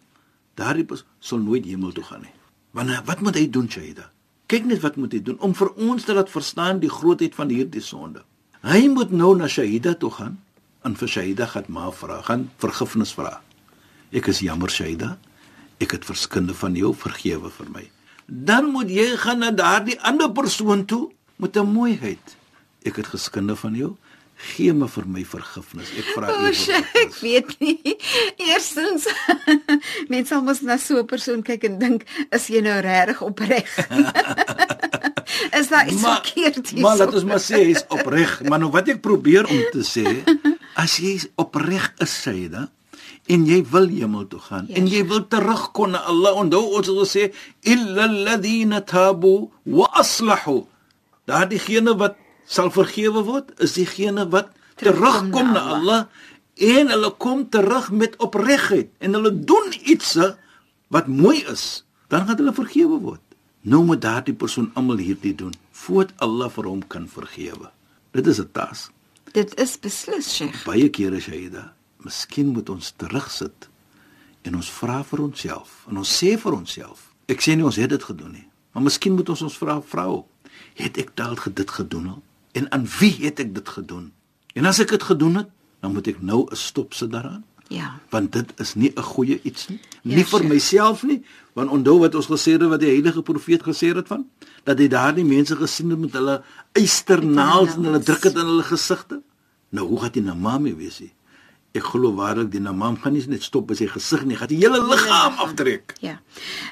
daardie 0.54 0.86
sal 1.20 1.38
nooit 1.38 1.64
hemel 1.64 1.92
toe 1.92 2.04
gaan 2.04 2.20
nie. 2.20 2.30
Want 2.70 2.90
hy- 2.90 3.04
wat 3.04 3.20
moet 3.20 3.34
hy 3.34 3.50
doen, 3.50 3.68
Shaida? 3.70 4.10
Kyk 4.46 4.64
net 4.64 4.80
wat 4.80 4.96
moet 4.96 5.12
hy 5.12 5.22
doen 5.22 5.38
om 5.40 5.54
vir 5.54 5.68
ons 5.74 6.04
te 6.04 6.12
laat 6.14 6.30
verstaan 6.30 6.78
die 6.80 6.88
grootheid 6.90 7.34
van 7.34 7.48
hierdie 7.48 7.80
sonde. 7.82 8.22
Hy 8.66 8.88
moet 8.90 9.10
nou 9.14 9.36
na 9.38 9.46
Shahida 9.46 9.94
toe 9.94 10.10
gaan 10.10 10.38
en 10.86 10.96
vir 10.98 11.08
Shahida 11.08 11.46
gaan 11.46 11.68
maar 11.68 11.92
vra, 11.94 12.22
gaan 12.26 12.48
vergifnis 12.58 13.12
vra. 13.14 13.38
Ek 14.10 14.30
is 14.32 14.40
jammer 14.42 14.70
Shahida. 14.72 15.16
Ek 15.78 15.94
het 15.94 16.06
verskinde 16.08 16.56
van 16.58 16.74
jou 16.74 16.90
vergewe 16.96 17.50
vir 17.54 17.70
my. 17.70 17.84
Dan 18.26 18.72
moet 18.74 18.90
jy 18.90 19.12
gaan 19.22 19.44
na 19.44 19.52
daardie 19.54 19.98
ander 20.02 20.32
persoon 20.34 20.84
toe 20.84 21.10
met 21.36 21.56
'n 21.56 21.70
mooiheid. 21.70 22.36
Ek 22.84 22.96
het 22.96 23.06
geskinde 23.06 23.56
van 23.56 23.74
jou. 23.74 23.96
Gee 24.38 24.72
me 24.72 24.88
vir 24.88 25.06
my 25.06 25.24
vergifnis. 25.24 25.90
Ek 25.98 26.04
vra 26.14 26.30
u 26.30 26.52
Sheikh, 26.54 26.94
ek 26.94 27.14
weet 27.14 27.58
nie. 27.58 27.96
Eerstens 28.48 29.06
mense 30.10 30.28
sal 30.28 30.42
mos 30.42 30.60
na 30.60 30.76
so 30.76 30.98
'n 30.98 31.06
persoon 31.06 31.42
kyk 31.42 31.64
en 31.64 31.78
dink, 31.78 32.04
is 32.30 32.46
jy 32.46 32.60
nou 32.60 32.80
regtig 32.80 33.22
opreg? 33.22 33.66
is 35.60 35.68
daar 35.72 35.88
iets 35.88 36.02
verkeerd 36.02 36.70
hier? 36.70 36.82
Maar 36.84 36.96
laat 37.02 37.14
ons 37.14 37.28
maar 37.28 37.42
sê 37.42 37.62
hy's 37.68 37.84
opreg. 37.92 38.40
Maar 38.48 38.62
nou 38.62 38.70
wat 38.74 38.90
ek 38.92 39.00
probeer 39.04 39.48
om 39.48 39.62
te 39.74 39.84
sê, 39.86 40.04
as 40.84 40.98
jy 41.02 41.16
opreg 41.40 41.90
is, 42.04 42.14
Sayyida, 42.24 42.68
en 43.28 43.44
jy 43.48 43.58
wil 43.72 43.90
hemel 43.92 44.24
toe 44.30 44.40
gaan 44.40 44.68
Ja, 44.70 44.78
en 44.80 44.86
jy 44.88 45.02
wil 45.08 45.26
terugkom 45.28 45.92
na 45.92 46.04
Allah, 46.08 46.38
onthou 46.40 46.62
ons 46.78 46.88
het 46.88 47.00
gesê 47.02 47.24
illa 47.74 48.06
alladhina 48.08 48.80
tabu 48.80 49.50
wa 49.68 49.90
aslahu. 50.00 50.62
Daar 51.28 51.48
diegene 51.50 51.92
wat 52.00 52.16
sal 52.48 52.72
vergewe 52.72 53.20
word, 53.26 53.52
is 53.60 53.76
diegene 53.76 54.24
wat 54.32 54.54
Terugkom 54.78 55.30
terugkom 55.30 55.52
na 55.52 55.52
na 55.52 55.74
Allah 55.74 56.00
en 56.58 56.90
hulle 56.92 57.10
kom 57.22 57.44
terug 57.50 57.90
met 57.90 58.14
opregheid 58.22 58.90
en 59.02 59.14
hulle 59.18 59.32
doen 59.34 59.74
iets 59.90 60.14
wat 60.94 61.06
mooi 61.10 61.42
is, 61.50 61.84
dan 62.10 62.26
gaan 62.26 62.38
hulle 62.38 62.54
vergewe 62.54 62.98
word. 63.02 63.22
Nou 63.60 63.84
moet 63.84 64.00
daardie 64.00 64.34
persoon 64.34 64.70
almal 64.74 65.00
hierdie 65.02 65.34
doen 65.34 65.54
voordat 65.72 66.14
Allah 66.22 66.50
vir 66.50 66.64
hom 66.64 66.86
kan 66.86 67.08
vergewe. 67.08 67.70
Dit 68.10 68.26
is 68.26 68.40
'n 68.40 68.48
taak. 68.52 68.90
Dit 69.32 69.60
is 69.60 69.76
beslis, 69.80 70.36
Sheikh. 70.36 70.64
Baie 70.64 70.88
kere 70.88 71.20
Shaida, 71.20 71.74
miskien 71.96 72.46
moet 72.46 72.68
ons 72.68 72.92
terugsit 72.96 73.68
en 74.42 74.54
ons 74.54 74.70
vra 74.70 75.02
vir 75.04 75.20
onsself 75.20 75.84
en 75.90 75.96
ons 75.96 76.22
sê 76.22 76.38
vir 76.38 76.52
onsself. 76.52 77.12
Ek 77.28 77.42
sê 77.44 77.56
nie 77.56 77.64
ons 77.64 77.76
het 77.76 77.90
dit 77.90 78.02
gedoen 78.02 78.32
nie, 78.32 78.46
maar 78.72 78.82
miskien 78.82 79.14
moet 79.14 79.28
ons 79.28 79.42
ons 79.42 79.58
vra 79.60 79.80
vrou, 79.84 80.24
het 80.74 80.96
ek 80.98 81.16
dalk 81.16 81.48
dit 81.54 81.70
gedoen 81.70 82.06
al? 82.06 82.22
En 82.52 82.70
aan 82.72 82.86
wie 82.98 83.14
het 83.24 83.40
ek 83.40 83.54
dit 83.54 83.68
gedoen? 83.68 84.12
En 84.54 84.64
as 84.64 84.80
ek 84.80 84.88
dit 84.96 85.02
gedoen 85.02 85.34
het, 85.42 85.50
dan 85.80 85.92
moet 85.92 86.08
ek 86.08 86.22
nou 86.22 86.46
'n 86.50 86.56
stop 86.56 86.94
sit 86.94 87.10
daaraan. 87.10 87.44
Ja. 87.68 87.98
Want 88.10 88.32
dit 88.32 88.52
is 88.60 88.74
nie 88.74 88.92
'n 88.96 89.02
goeie 89.02 89.40
iets 89.42 89.68
nie. 89.68 89.80
Ja, 90.02 90.14
Nie 90.16 90.24
vir 90.24 90.38
Sheikh. 90.40 90.48
myself 90.52 91.02
nie, 91.02 91.22
want 91.54 91.70
onthou 91.70 91.98
wat 91.98 92.14
ons 92.14 92.26
gesê 92.26 92.52
het 92.52 92.62
wat 92.62 92.80
die 92.80 92.88
heilige 92.90 93.22
profeet 93.22 93.62
gesê 93.62 93.94
het 93.94 94.06
van 94.06 94.24
dat 94.64 94.78
hy 94.78 94.88
daardie 94.88 95.24
mense 95.24 95.56
gesien 95.56 95.90
het 95.90 95.98
met 95.98 96.12
hulle 96.12 96.42
eysternaels 96.72 97.74
en 97.76 97.84
hulle 97.84 97.98
druk 97.98 98.22
dit 98.22 98.34
in 98.34 98.46
hulle 98.46 98.62
gesigte. 98.62 99.20
Nou 99.70 99.86
hoe 99.88 100.00
gaan 100.00 100.12
die 100.12 100.22
namame 100.24 100.74
wees 100.76 101.00
nie? 101.00 101.12
Ek 101.76 101.84
glo 101.84 102.14
waarlik 102.16 102.50
die 102.50 102.60
namam 102.64 102.96
gaan 103.02 103.12
nie 103.12 103.24
net 103.28 103.42
stop 103.44 103.66
by 103.68 103.74
sy 103.74 103.86
gesig 103.86 104.24
nie, 104.24 104.36
gaan 104.36 104.48
die 104.48 104.56
hele 104.62 104.80
liggaam 104.88 105.36
aftrek. 105.44 105.94
Ja. 106.00 106.18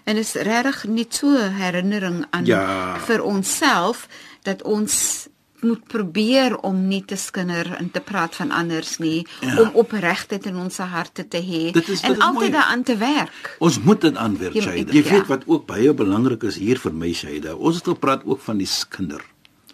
En 0.05 0.17
is 0.17 0.33
regtig 0.35 0.85
net 0.89 1.15
so 1.15 1.37
herinnering 1.37 2.25
aan 2.31 2.47
Ja. 2.47 2.99
vir 3.07 3.23
onsself 3.23 4.09
dat 4.43 4.63
ons 4.63 5.29
moet 5.63 5.85
probeer 5.89 6.57
om 6.57 6.89
nie 6.89 7.05
te 7.05 7.17
skinder 7.17 7.73
en 7.79 7.91
te 7.91 8.01
praat 8.01 8.35
van 8.37 8.51
anders 8.51 8.99
nie, 8.99 9.27
Ja. 9.41 9.61
om 9.61 9.71
opregtheid 9.75 10.47
in 10.47 10.57
ons 10.57 10.77
harte 10.79 11.29
te 11.29 11.39
hê 11.39 11.73
en 12.03 12.19
altyd 12.21 12.53
daaraan 12.53 12.83
te 12.83 12.97
werk. 12.97 13.57
Ons 13.59 13.81
moet 13.81 14.01
dit 14.01 14.17
aanwerk, 14.17 14.55
Jy- 14.55 14.63
Shaida. 14.63 14.93
ja. 14.93 14.99
Jy 15.03 15.11
weet 15.11 15.27
wat 15.27 15.43
ook 15.47 15.67
baie 15.67 15.95
belangrik 15.95 16.43
is 16.43 16.57
hier 16.57 16.79
vir 16.79 16.93
my, 16.93 17.13
Shaida. 17.13 17.55
Ons 17.55 17.75
het 17.77 17.85
gepraat 17.85 18.23
ook 18.25 18.41
van 18.41 18.57
die 18.59 18.67
skinder. 18.67 19.25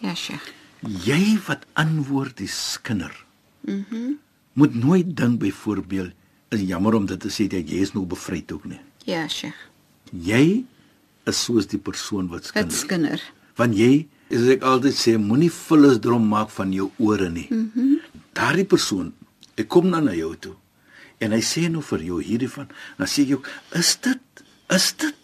Ja, 0.00 0.14
Sheikh. 0.14 0.42
Jy 1.04 1.38
wat 1.46 1.66
antwoord 1.72 2.36
die 2.36 2.48
skinder. 2.48 3.24
Mhm. 3.60 3.76
Mhm. 3.90 4.12
moet 4.54 4.74
nooit 4.74 5.16
dink 5.16 5.38
byvoorbeeld 5.38 6.10
is 6.50 6.60
jammer 6.60 6.94
om 6.94 7.06
dit 7.06 7.20
te 7.20 7.28
sê 7.28 7.46
dat 7.48 7.68
jy 7.70 7.80
is 7.80 7.92
nou 7.94 8.04
bevryd 8.06 8.52
ook 8.52 8.64
nie. 8.64 8.80
Ja, 9.04 9.28
Sheikh. 9.28 9.54
Jy 10.12 10.64
is 11.24 11.44
soos 11.44 11.66
die 11.66 11.78
persoon 11.78 12.28
wat 12.28 12.44
skinder. 12.44 12.70
Dit 12.70 12.78
skinder. 12.78 13.22
Want 13.56 13.76
jy, 13.76 14.08
soos 14.32 14.50
ek 14.56 14.64
altyd 14.64 14.96
sê, 14.96 15.16
moenie 15.20 15.50
vullis 15.52 16.00
drom 16.02 16.24
maak 16.28 16.50
van 16.50 16.72
jou 16.72 16.90
ore 16.98 17.30
nie. 17.30 17.48
Mm 17.50 18.00
Daardie 18.32 18.64
persoon, 18.64 19.10
ek 19.60 19.66
kom 19.68 19.90
dan 19.92 20.06
na 20.08 20.14
jou 20.16 20.32
toe 20.40 20.54
en 21.22 21.34
hy 21.36 21.40
sê 21.44 21.66
nou 21.70 21.82
vir 21.84 22.00
jou 22.06 22.20
hierdie 22.24 22.48
van, 22.50 22.70
dan 22.98 23.10
sê 23.10 23.26
jy, 23.28 23.36
is 23.78 23.90
dit 24.02 24.42
is 24.72 24.86
dit 25.02 25.18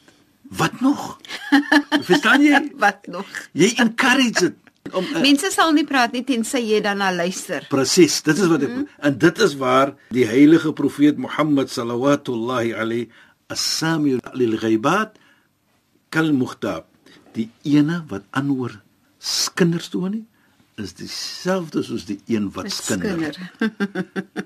wat 0.61 0.81
nog? 0.85 1.17
Verstaan 2.09 2.45
jy? 2.45 2.61
Wat 2.79 3.09
nog? 3.09 3.27
Jy 3.57 3.73
encourage 3.81 4.45
dit 4.45 4.95
om 4.95 5.05
uh, 5.05 5.23
Mense 5.25 5.51
sal 5.53 5.75
nie 5.77 5.85
praat 5.89 6.15
nie 6.17 6.25
tensy 6.25 6.63
jy 6.65 6.83
daarna 6.85 7.11
luister. 7.13 7.67
Presies, 7.73 8.21
dit 8.25 8.37
is 8.37 8.49
wat 8.49 8.63
ek 8.65 8.71
mm 8.71 8.77
-hmm. 8.77 9.05
en 9.09 9.19
dit 9.19 9.39
is 9.47 9.55
waar 9.61 9.95
die 10.15 10.27
heilige 10.29 10.73
profeet 10.73 11.17
Mohammed 11.17 11.71
sallallahu 11.71 12.73
alayhi 12.77 13.09
as-sami 13.49 14.19
lil 14.35 14.57
ghaibat 14.57 15.17
kal 16.09 16.33
muhtab 16.33 16.87
die 17.33 17.51
ene 17.65 18.05
wat 18.09 18.25
aanhoor 18.31 18.81
skinders 19.19 19.89
toe 19.89 20.09
nie 20.09 20.25
is 20.79 20.95
dieselfde 20.95 21.83
soos 21.83 22.05
die 22.07 22.21
een 22.31 22.51
wat 22.55 22.71
skinder. 22.73 23.35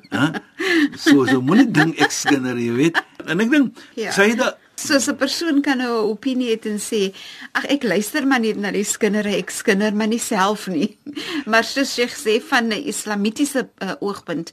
Hæ? 0.08 0.26
So 1.04 1.26
so 1.28 1.42
moenie 1.44 1.68
ding 1.68 1.92
ek 2.00 2.12
skinder, 2.14 2.56
jy 2.56 2.72
weet. 2.72 3.00
En 3.28 3.42
ek 3.44 3.50
dink 3.52 3.80
Ja. 4.00 4.12
sê 4.16 4.32
dit 4.36 4.58
Soos 4.82 5.06
'n 5.06 5.16
persoon 5.16 5.60
kan 5.62 5.78
nou 5.78 5.92
'n 6.02 6.10
opinie 6.10 6.56
hê 6.56 6.66
en 6.66 6.78
sê, 6.80 7.14
"Ag 7.52 7.64
ek 7.68 7.82
luister 7.82 8.26
maar 8.26 8.40
net 8.40 8.56
na 8.56 8.70
die 8.70 8.84
skinder, 8.84 9.26
ek 9.26 9.50
skinder 9.50 9.94
maar 9.94 10.08
nie 10.08 10.18
self 10.18 10.66
nie." 10.66 10.98
Maar 11.46 11.64
soos 11.64 11.96
jy 11.96 12.08
sê 12.08 12.42
van 12.42 12.68
'n 12.72 12.82
islamitiese 12.88 13.68
uh, 13.82 13.92
oogpunt, 14.00 14.52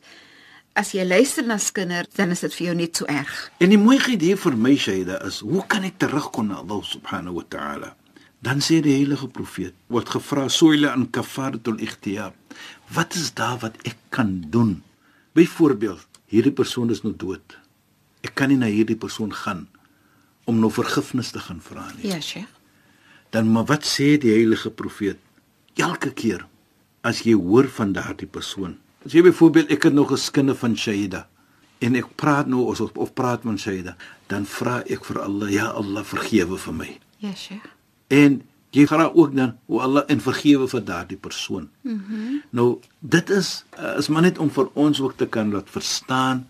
as 0.75 0.91
jy 0.91 1.05
luister 1.05 1.45
na 1.45 1.57
skinder, 1.57 2.05
dan 2.15 2.29
is 2.31 2.39
dit 2.41 2.53
vir 2.53 2.65
jou 2.67 2.75
net 2.75 2.97
so 2.97 3.05
erg. 3.05 3.51
En 3.59 3.69
die 3.69 3.77
mooiheid 3.77 4.21
hier 4.21 4.37
vir 4.37 4.57
my 4.57 4.75
Shaida 4.75 5.23
is, 5.25 5.39
hoe 5.39 5.63
kan 5.67 5.83
ek 5.83 5.97
terugkom 5.97 6.47
na 6.47 6.55
Allah 6.55 6.83
subhanahu 6.83 7.33
wa 7.35 7.43
ta'ala? 7.49 7.95
Dan 8.39 8.61
sê 8.63 8.79
die 8.81 8.95
heilige 8.95 9.27
profeet, 9.27 9.75
word 9.91 10.09
gevra 10.09 10.47
soile 10.49 10.91
aan 10.91 11.09
kafaratul 11.11 11.79
ikhtiyab. 11.83 12.35
Wat 12.95 13.15
is 13.19 13.33
daar 13.35 13.59
wat 13.59 13.75
ek 13.83 13.97
kan 14.15 14.37
doen? 14.47 14.77
Byvoorbeeld, 15.35 16.05
hierdie 16.31 16.53
persoon 16.55 16.89
is 16.89 17.03
nou 17.03 17.11
dood. 17.11 17.57
Ek 18.23 18.35
kan 18.39 18.51
nie 18.51 18.59
na 18.59 18.69
hierdie 18.71 18.97
persoon 18.99 19.33
gaan 19.35 19.67
om 20.49 20.57
nou 20.59 20.71
vergifnis 20.73 21.33
te 21.35 21.41
gaan 21.43 21.59
vra 21.61 21.85
nie. 21.93 22.07
Ja, 22.09 22.19
Sheikh. 22.23 22.49
Dan 23.29 23.51
maar 23.53 23.67
wat 23.69 23.85
sê 23.85 24.15
die 24.17 24.31
heilige 24.33 24.71
profeet? 24.73 25.19
Elke 25.77 26.09
keer 26.09 26.47
as 27.05 27.21
jy 27.27 27.35
hoor 27.37 27.69
van 27.75 27.93
daardie 27.93 28.27
persoon. 28.27 28.77
As 29.05 29.13
jy 29.13 29.21
byvoorbeeld 29.27 29.69
ek 29.75 29.85
het 29.87 29.93
nog 29.93 30.11
'n 30.11 30.17
skinde 30.17 30.55
van 30.55 30.75
Shaida 30.75 31.27
en 31.79 31.95
ek 31.95 32.15
praat 32.15 32.47
nou 32.47 32.65
of 32.65 32.81
of 32.81 33.13
praat 33.13 33.43
met 33.43 33.59
Shaida, 33.59 33.95
dan 34.27 34.45
vra 34.45 34.83
ek 34.85 35.05
vir 35.05 35.21
Allah, 35.21 35.51
ja 35.51 35.67
Allah 35.71 36.03
vergewe 36.03 36.57
vir 36.57 36.73
my. 36.73 36.99
Ja, 37.19 37.33
Sheikh. 37.35 37.78
En 38.09 38.41
jy 38.75 38.85
vra 38.89 39.09
ook 39.13 39.33
dan 39.35 39.55
o 39.65 39.79
Allah 39.79 40.03
en 40.07 40.21
vergewe 40.21 40.67
vir 40.67 40.83
daardie 40.85 41.17
persoon. 41.17 41.69
Mm 41.81 42.41
nou 42.51 42.79
dit 42.99 43.29
is 43.29 43.63
uh, 43.79 43.97
is 43.97 44.07
maar 44.09 44.21
net 44.25 44.37
om 44.37 44.49
vir 44.49 44.69
ons 44.73 44.99
ook 45.01 45.17
te 45.17 45.25
kan 45.27 45.51
laat 45.53 45.69
verstaan 45.69 46.47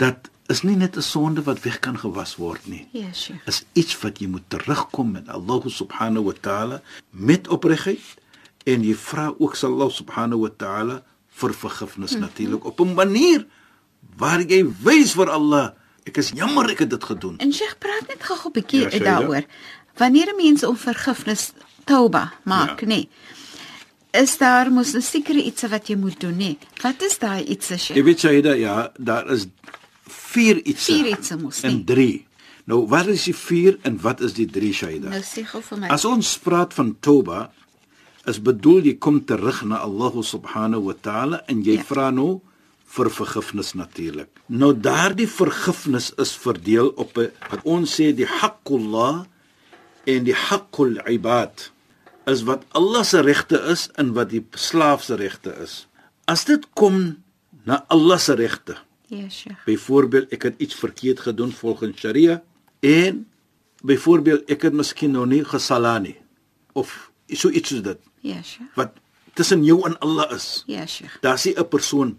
dat 0.00 0.30
is 0.48 0.62
nie 0.62 0.76
net 0.76 0.96
'n 0.96 1.02
sonde 1.02 1.42
wat 1.42 1.62
weg 1.62 1.78
kan 1.78 1.98
gewas 1.98 2.36
word 2.36 2.66
nie 2.66 2.88
Ja, 2.92 3.12
Sheikh. 3.12 3.46
is 3.46 3.64
iets 3.72 4.00
wat 4.00 4.18
jy 4.18 4.26
moet 4.28 4.48
terugkom 4.48 5.10
met 5.10 5.28
Allah 5.28 5.62
subhanahu 5.66 6.24
wa 6.24 6.32
ta'ala 6.40 6.82
met 7.10 7.48
opregtheid 7.48 8.00
en 8.64 8.82
jy 8.84 8.94
vra 8.94 9.34
ook 9.38 9.56
sal 9.56 9.72
Allah 9.72 9.90
subhanahu 9.90 10.40
wa 10.40 10.50
ta'ala 10.56 11.02
vir 11.28 11.54
vergifnis 11.54 12.10
mm 12.10 12.16
-hmm. 12.16 12.26
natuurlik 12.26 12.64
op 12.64 12.80
'n 12.80 12.94
manier 12.94 13.46
waar 14.16 14.40
jy 14.40 14.64
wys 14.82 15.12
vir 15.12 15.30
Allah 15.30 15.72
ek 16.04 16.16
is 16.16 16.30
jammer 16.34 16.70
ek 16.70 16.78
het 16.78 16.90
dit 16.90 17.04
gedoen 17.04 17.36
En 17.38 17.52
Sheikh 17.52 17.78
praat 17.78 18.08
net 18.08 18.22
gou 18.22 18.48
'n 18.48 18.52
bietjie 18.52 18.80
Ja, 18.80 18.88
ja, 18.90 18.98
daaroor. 18.98 19.44
Wanneer 19.96 20.28
'n 20.32 20.36
mens 20.36 20.64
om 20.64 20.76
vergifnis 20.76 21.52
tauba 21.84 22.32
maak, 22.44 22.80
Ja. 22.80 22.86
nê. 22.86 23.08
Is 24.12 24.36
daar 24.38 24.70
mos 24.72 24.92
'n 24.94 25.00
sekere 25.00 25.42
iets 25.42 25.62
wat 25.62 25.86
jy 25.88 25.96
moet 25.96 26.20
doen, 26.20 26.36
nê? 26.36 26.56
Wat 26.82 27.02
is 27.02 27.18
daai 27.18 27.44
iets, 27.44 27.68
jy 27.68 27.76
Sheikh? 27.78 28.04
weet 28.04 28.18
Shaida 28.20 28.52
ja 28.54 28.92
daar 28.98 29.30
is 29.30 29.46
vier 30.08 30.56
iets 30.64 30.84
Vier 30.84 31.06
ietsie 31.06 31.36
mos, 31.36 31.60
en 31.62 31.74
nie? 31.76 31.84
3 31.84 32.26
nou 32.64 32.86
wat 32.88 33.06
is 33.06 33.24
die 33.24 33.34
4 33.34 33.78
en 33.82 33.98
wat 34.00 34.20
is 34.20 34.32
die 34.32 34.46
3 34.46 34.72
Shaida 34.72 35.08
Nou 35.08 35.20
sê 35.22 35.44
gou 35.44 35.62
vir 35.62 35.78
my. 35.78 35.88
As 35.88 36.04
ons 36.04 36.38
praat 36.38 36.74
van 36.74 36.96
toba, 37.00 37.50
is 38.26 38.38
bedoel 38.42 38.82
jy 38.84 38.98
kom 38.98 39.24
terug 39.24 39.62
na 39.64 39.76
Allah 39.78 40.12
subhanahu 40.22 40.82
wa 40.84 40.94
ta'ala 41.00 41.42
en 41.48 41.62
jy 41.62 41.76
ja. 41.76 41.82
vra 41.82 42.10
nou 42.10 42.40
vir 42.86 43.10
vergifnis 43.10 43.72
natuurlik. 43.74 44.28
Nou 44.48 44.72
daardie 44.74 45.26
vergifnis 45.28 46.12
is 46.18 46.36
verdeel 46.36 46.88
op 46.96 47.16
'n 47.18 47.30
wat 47.50 47.60
ons 47.64 48.00
sê 48.00 48.14
die 48.14 48.26
haqqullah 48.26 49.24
en 50.04 50.24
die 50.24 50.34
haqqul 50.34 50.98
ibad 51.08 51.70
is 52.26 52.42
wat 52.42 52.64
Allah 52.78 53.02
se 53.04 53.20
regte 53.20 53.58
is 53.72 53.88
en 53.98 54.12
wat 54.14 54.30
die 54.30 54.44
slaaf 54.54 55.02
se 55.04 55.14
regte 55.18 55.50
is. 55.62 55.86
As 56.30 56.44
dit 56.44 56.66
kom 56.74 57.22
na 57.66 57.84
Allah 57.88 58.18
se 58.18 58.34
regte, 58.34 58.76
Ja, 59.12 59.28
Sheikh. 59.28 59.58
Byvoorbeeld 59.66 60.30
ek 60.32 60.42
het 60.42 60.54
iets 60.58 60.74
verkeerd 60.74 61.20
gedoen 61.20 61.52
volgens 61.52 61.98
Sharia 62.00 62.42
en 62.80 63.26
byvoorbeeld 63.84 64.48
ek 64.50 64.62
het 64.62 64.72
miskien 64.72 65.12
nou 65.12 65.26
nie 65.28 65.42
gesala 65.44 65.98
nie 65.98 66.16
of 66.72 67.10
so 67.28 67.50
iets 67.52 67.68
soos 67.68 67.82
dit 67.82 67.98
Ja, 68.24 68.38
Sheikh. 68.42 68.70
wat 68.74 68.92
tussen 69.34 69.64
jou 69.64 69.82
en 69.84 69.98
Allah 70.00 70.32
is. 70.32 70.62
Ja, 70.66 70.86
Sheikh. 70.86 71.18
Daar's 71.20 71.44
'n 71.46 71.68
persoon 71.68 72.18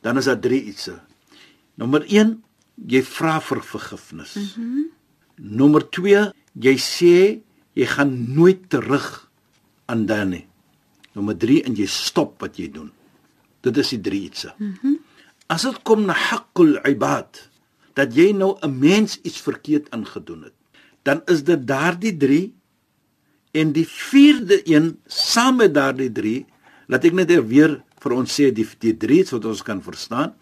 dan 0.00 0.16
is 0.16 0.24
daar 0.24 0.40
drie 0.40 0.62
ietsie. 0.64 0.96
Nommer 1.74 2.04
1, 2.08 2.42
jy 2.86 3.02
vra 3.02 3.40
vir 3.40 3.60
vergifnis. 3.62 4.34
Mhm. 4.34 4.64
Mm 4.64 4.84
Nommer 5.40 5.86
2, 5.88 6.30
jy 6.60 6.76
sê 6.76 7.16
jy 7.74 7.86
gaan 7.86 8.12
nooit 8.34 8.68
terug 8.68 9.30
aan 9.90 10.06
dan 10.06 10.34
nie. 10.34 10.46
Nommer 11.16 11.36
3 11.38 11.64
en 11.66 11.76
jy 11.78 11.86
stop 11.90 12.36
wat 12.44 12.58
jy 12.60 12.68
doen. 12.72 12.90
Dit 13.64 13.76
is 13.80 13.94
die 13.96 14.00
drie 14.00 14.26
ietsie. 14.28 14.52
Mhm. 14.58 14.76
Mm 14.82 14.98
As 15.50 15.64
dit 15.66 15.78
kom 15.82 16.04
na 16.06 16.14
haqqul 16.14 16.76
ibad 16.86 17.40
dat 17.98 18.14
jy 18.14 18.30
nou 18.32 18.54
'n 18.62 18.78
mens 18.78 19.18
iets 19.26 19.40
verkeerd 19.42 19.90
ingedoen 19.90 20.44
het, 20.46 20.54
dan 21.02 21.22
is 21.26 21.42
dit 21.42 21.66
daardie 21.66 22.16
3 22.16 22.54
en 23.50 23.72
die 23.72 23.86
vierde 23.86 24.62
een 24.62 25.00
saam 25.06 25.56
met 25.56 25.74
daardie 25.74 26.12
3, 26.12 26.46
laat 26.86 27.04
ek 27.04 27.12
net 27.12 27.30
weer 27.48 27.82
vir 28.00 28.12
ons 28.12 28.30
sê 28.30 28.52
die 28.54 28.66
die 28.78 28.96
3 28.96 29.24
wat 29.32 29.44
ons 29.44 29.62
kan 29.62 29.82
verstaan 29.82 30.34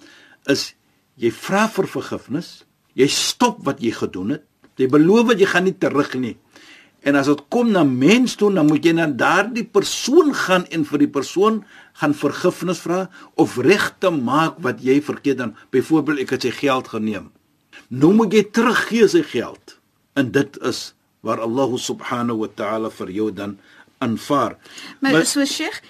is 0.47 0.75
jy 1.17 1.31
vra 1.31 1.67
vir 1.69 1.87
vergifnis, 1.87 2.65
jy 2.95 3.09
stop 3.09 3.65
wat 3.65 3.81
jy 3.81 3.91
gedoen 3.91 4.31
het, 4.37 4.45
jy 4.79 4.87
beloof 4.91 5.35
jy 5.39 5.47
gaan 5.51 5.65
nie 5.69 5.77
terug 5.79 6.15
nie. 6.19 6.37
En 7.07 7.15
as 7.15 7.29
dit 7.31 7.41
kom 7.49 7.71
na 7.71 7.85
mens 7.87 8.35
toe, 8.37 8.51
dan 8.53 8.67
moet 8.67 8.85
jy 8.85 8.93
na 8.97 9.07
daardie 9.07 9.65
persoon 9.65 10.33
gaan 10.35 10.65
en 10.75 10.85
vir 10.85 10.99
die 11.05 11.09
persoon 11.15 11.61
gaan 12.01 12.15
vergifnis 12.15 12.81
vra 12.83 13.05
of 13.39 13.57
reg 13.63 13.93
te 14.03 14.11
maak 14.11 14.59
wat 14.65 14.83
jy 14.83 14.99
verkeerd 15.03 15.39
dan. 15.39 15.55
Byvoorbeeld 15.75 16.25
ek 16.27 16.31
het 16.37 16.43
sy 16.49 16.51
geld 16.59 16.89
geneem. 16.91 17.31
Nou 17.89 18.13
moet 18.19 18.33
jy 18.35 18.43
teruggee 18.53 19.07
sy 19.09 19.23
geld. 19.23 19.79
En 20.19 20.31
dit 20.35 20.59
is 20.67 20.93
waar 21.23 21.41
Allah 21.47 21.71
subhanahu 21.79 22.39
wa 22.45 22.51
ta'ala 22.55 22.91
vir 22.91 23.11
jou 23.15 23.31
dan 23.35 23.57
aanvaar. 24.03 24.57
Maar, 25.01 25.13
maar 25.13 25.27
so 25.27 25.45
Sheikh, 25.47 25.81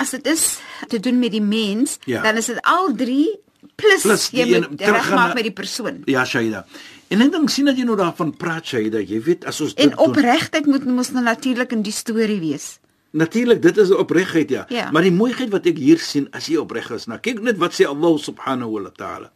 as 0.00 0.10
dit 0.10 0.26
is 0.26 0.58
te 0.88 1.00
doen 1.00 1.18
met 1.18 1.32
die 1.32 1.42
mens, 1.44 1.98
Ja. 2.04 2.22
dan 2.22 2.36
is 2.36 2.46
dit 2.52 2.60
al 2.62 2.92
3 2.96 3.38
plus, 3.76 4.02
Plus 4.02 4.28
jy 4.32 4.46
moet 4.60 4.80
regmaak 4.80 5.32
na- 5.32 5.34
met 5.34 5.42
die 5.48 5.52
persoon. 5.52 6.02
Ja, 6.04 6.24
Shaida. 6.24 6.66
En 7.12 7.20
ek 7.20 7.32
dink 7.34 7.50
sien 7.52 7.68
dat 7.68 7.76
jy 7.76 7.84
nou 7.84 7.96
daarvan 7.98 8.32
praat 8.40 8.70
Shaida, 8.72 9.02
jy 9.04 9.20
weet 9.20 9.44
as 9.48 9.60
ons 9.60 9.74
En 9.76 9.92
opregtheid 10.00 10.68
moet 10.70 10.86
mos 10.88 11.12
nou 11.12 11.24
natuurlik 11.26 11.74
in 11.76 11.84
die 11.84 11.92
storie 11.92 12.40
wees. 12.40 12.78
Natuurlik, 13.12 13.60
dit 13.60 13.76
is 13.76 13.90
'n 13.90 14.00
opregtheid 14.00 14.48
ja. 14.48 14.64
Ja. 14.72 14.90
Maar 14.90 15.04
die 15.04 15.12
mooiheid 15.12 15.50
wat 15.52 15.66
ek 15.66 15.76
hier 15.76 15.98
sien 16.00 16.28
as 16.32 16.48
jy 16.48 16.56
opreg 16.56 16.90
is, 16.90 17.06
nou 17.06 17.18
kyk 17.18 17.42
net 17.42 17.58
wat 17.58 17.76
sê 17.76 17.84
Allah 17.84 18.16
subhanahu 18.18 18.80
wa 18.80 18.90
ta'ala. 18.90 19.30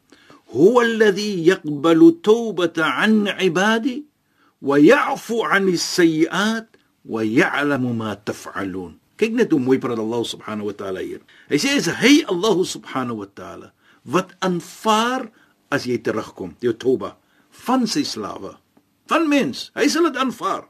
huwa 0.47 0.85
alladhi 0.85 1.43
yaqbalu 1.51 2.23
tawbata 2.23 2.87
'an 2.87 3.27
'ibadi 3.27 4.05
wa 4.63 4.79
ya'fu 4.79 5.43
'an 5.43 5.69
as-sayyi'at 5.69 6.67
wa 7.05 7.21
ya'lamu 7.23 7.93
ma 7.93 8.15
taf'alun. 8.15 8.95
Kyk 9.17 9.33
net 9.33 9.51
hoe 9.51 9.61
mooi 9.61 9.79
praat 9.79 9.99
Allah 9.99 10.23
subhanahu 10.25 10.71
wa 10.71 10.77
ta'ala 10.77 11.01
hier. 11.01 11.21
Hy 11.51 11.59
sê 11.59 11.77
is 11.77 11.89
hy 11.89 12.23
Allah 12.29 12.57
subhanahu 12.63 13.27
wa 13.27 13.29
ta'ala 13.35 13.73
wat 14.07 14.33
aanvaar 14.39 15.29
as 15.71 15.85
jy 15.85 15.99
terugkom, 15.99 16.55
jou 16.63 16.73
toba 16.73 17.17
van 17.65 17.87
sy 17.91 18.05
slawe, 18.07 18.57
van 19.11 19.29
mens. 19.31 19.71
Hy 19.79 19.89
sal 19.93 20.11
dit 20.11 20.21
aanvaar. 20.21 20.67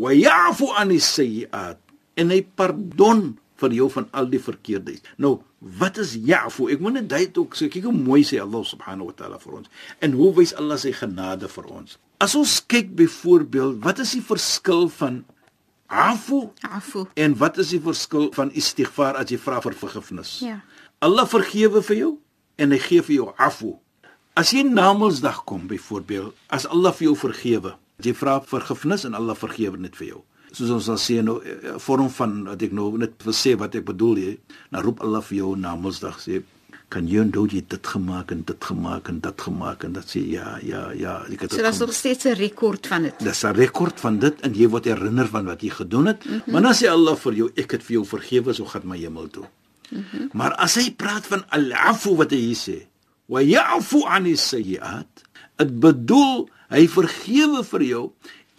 Wa 0.00 0.12
ya'fu 0.14 0.70
'an 0.78 0.94
as-sayyi'at 0.94 1.78
en 2.16 2.30
hy 2.30 2.42
pardon 2.56 3.38
vir 3.60 3.74
jou 3.76 3.88
van 3.92 4.08
al 4.16 4.28
die 4.32 4.40
verkeerdes. 4.40 5.02
Nou, 5.20 5.40
wat 5.80 5.98
is 6.00 6.14
ya'fu? 6.16 6.70
Ek 6.72 6.80
moet 6.80 7.00
net 7.00 7.10
dit 7.12 7.38
ook 7.38 7.56
sê, 7.58 7.68
kyk 7.72 7.88
hoe 7.88 7.96
mooi 7.96 8.22
sê 8.24 8.40
Allah 8.40 8.64
subhanahu 8.64 9.10
wa 9.10 9.16
ta'ala 9.16 9.40
vir 9.42 9.58
ons. 9.60 9.68
En 10.00 10.16
hoe 10.16 10.30
wys 10.38 10.54
Allah 10.56 10.80
sy 10.80 10.92
genade 10.96 11.50
vir 11.52 11.68
ons? 11.68 11.98
As 12.20 12.36
ons 12.38 12.60
kyk 12.70 12.94
byvoorbeeld, 12.96 13.80
wat 13.84 14.00
is 14.04 14.14
die 14.16 14.24
verskil 14.24 14.88
van 14.96 15.22
afu? 15.86 16.48
Afu. 16.68 17.06
En 17.16 17.36
wat 17.40 17.60
is 17.60 17.74
die 17.74 17.82
verskil 17.84 18.30
van 18.36 18.52
istighfar 18.56 19.18
as 19.20 19.32
jy 19.32 19.40
vra 19.40 19.60
vir 19.64 19.76
vergifnis? 19.76 20.38
Ja. 20.44 20.60
Allah 21.04 21.28
vergewe 21.28 21.82
vir 21.84 21.96
jou 21.96 22.10
en 22.60 22.74
hy 22.76 22.80
gee 22.84 23.04
vir 23.04 23.16
jou 23.16 23.30
afu. 23.40 23.76
As 24.40 24.54
jy 24.56 24.62
Namedsdag 24.64 25.44
kom 25.44 25.66
byvoorbeeld, 25.68 26.32
as 26.48 26.64
Allah 26.66 26.94
vir 26.96 27.10
jou 27.10 27.16
vergewe, 27.28 27.74
jy 28.00 28.14
vra 28.16 28.38
vergifnis 28.40 29.04
en 29.04 29.18
Allah 29.18 29.36
vergewe 29.36 29.76
net 29.76 29.98
vir 30.00 30.14
jou 30.14 30.20
soos 30.56 30.70
ons 30.74 30.86
sal 30.88 30.98
sê 30.98 31.20
nou 31.22 31.38
'n 31.38 31.46
eh, 31.46 31.78
vorm 31.78 32.08
van 32.10 32.32
wat 32.44 32.62
ek 32.62 32.72
nou 32.72 32.98
net 32.98 33.12
wil 33.24 33.34
sê 33.34 33.56
wat 33.58 33.74
ek 33.74 33.84
bedoel 33.84 34.16
jy 34.18 34.38
nou 34.72 34.82
roep 34.82 35.00
Allah 35.00 35.22
vir 35.22 35.36
jou 35.38 35.56
na 35.56 35.76
Mondsdag 35.76 36.18
sê 36.18 36.42
kan 36.88 37.06
jy 37.06 37.20
onthou 37.20 37.46
jy 37.46 37.62
dit 37.68 37.86
gemaak 37.86 38.32
en 38.32 38.42
dit 38.42 38.64
gemaak 38.64 39.08
en 39.08 39.20
dit 39.20 39.40
gemaak 39.40 39.84
en 39.84 39.92
dat 39.92 40.06
sê 40.10 40.20
ja 40.26 40.58
ja 40.62 40.90
ja 40.92 41.22
ek 41.30 41.40
het 41.40 41.50
dit 41.50 41.58
So 41.58 41.62
daar's 41.62 41.78
nog 41.78 41.92
steeds 41.94 42.24
'n 42.24 42.34
rekord 42.34 42.86
van 42.86 43.02
dit. 43.02 43.14
Dis 43.18 43.44
'n 43.44 43.54
rekord 43.54 44.00
van 44.00 44.18
dit 44.18 44.40
en 44.40 44.54
jy 44.54 44.68
word 44.68 44.84
herinner 44.84 45.28
van 45.28 45.44
wat 45.44 45.62
jy 45.62 45.70
gedoen 45.70 46.06
het 46.06 46.24
mm 46.24 46.30
-hmm. 46.30 46.52
maar 46.52 46.62
dan 46.62 46.74
sê 46.74 46.86
Allah 46.88 47.16
vir 47.16 47.34
jou 47.34 47.50
ek 47.54 47.70
het 47.70 47.82
vir 47.82 47.92
jou 47.92 48.04
vergewe 48.04 48.52
so 48.52 48.64
gaan 48.64 48.82
my 48.84 48.98
hemel 48.98 49.28
toe. 49.28 49.46
Mm 49.90 50.04
-hmm. 50.10 50.30
Maar 50.32 50.54
as 50.54 50.74
hy 50.74 50.90
praat 50.90 51.26
van 51.26 51.44
al-afu 51.48 52.16
wat 52.16 52.30
hy 52.30 52.54
sê 52.54 52.89
wa 53.30 53.40
ya'fu 53.42 54.02
'ani 54.06 54.34
sayyi'at 54.36 55.22
dit 55.60 55.72
bedoel 55.80 56.48
hy 56.74 56.86
vergewe 56.90 57.62
vir 57.66 57.82
jou 57.86 58.04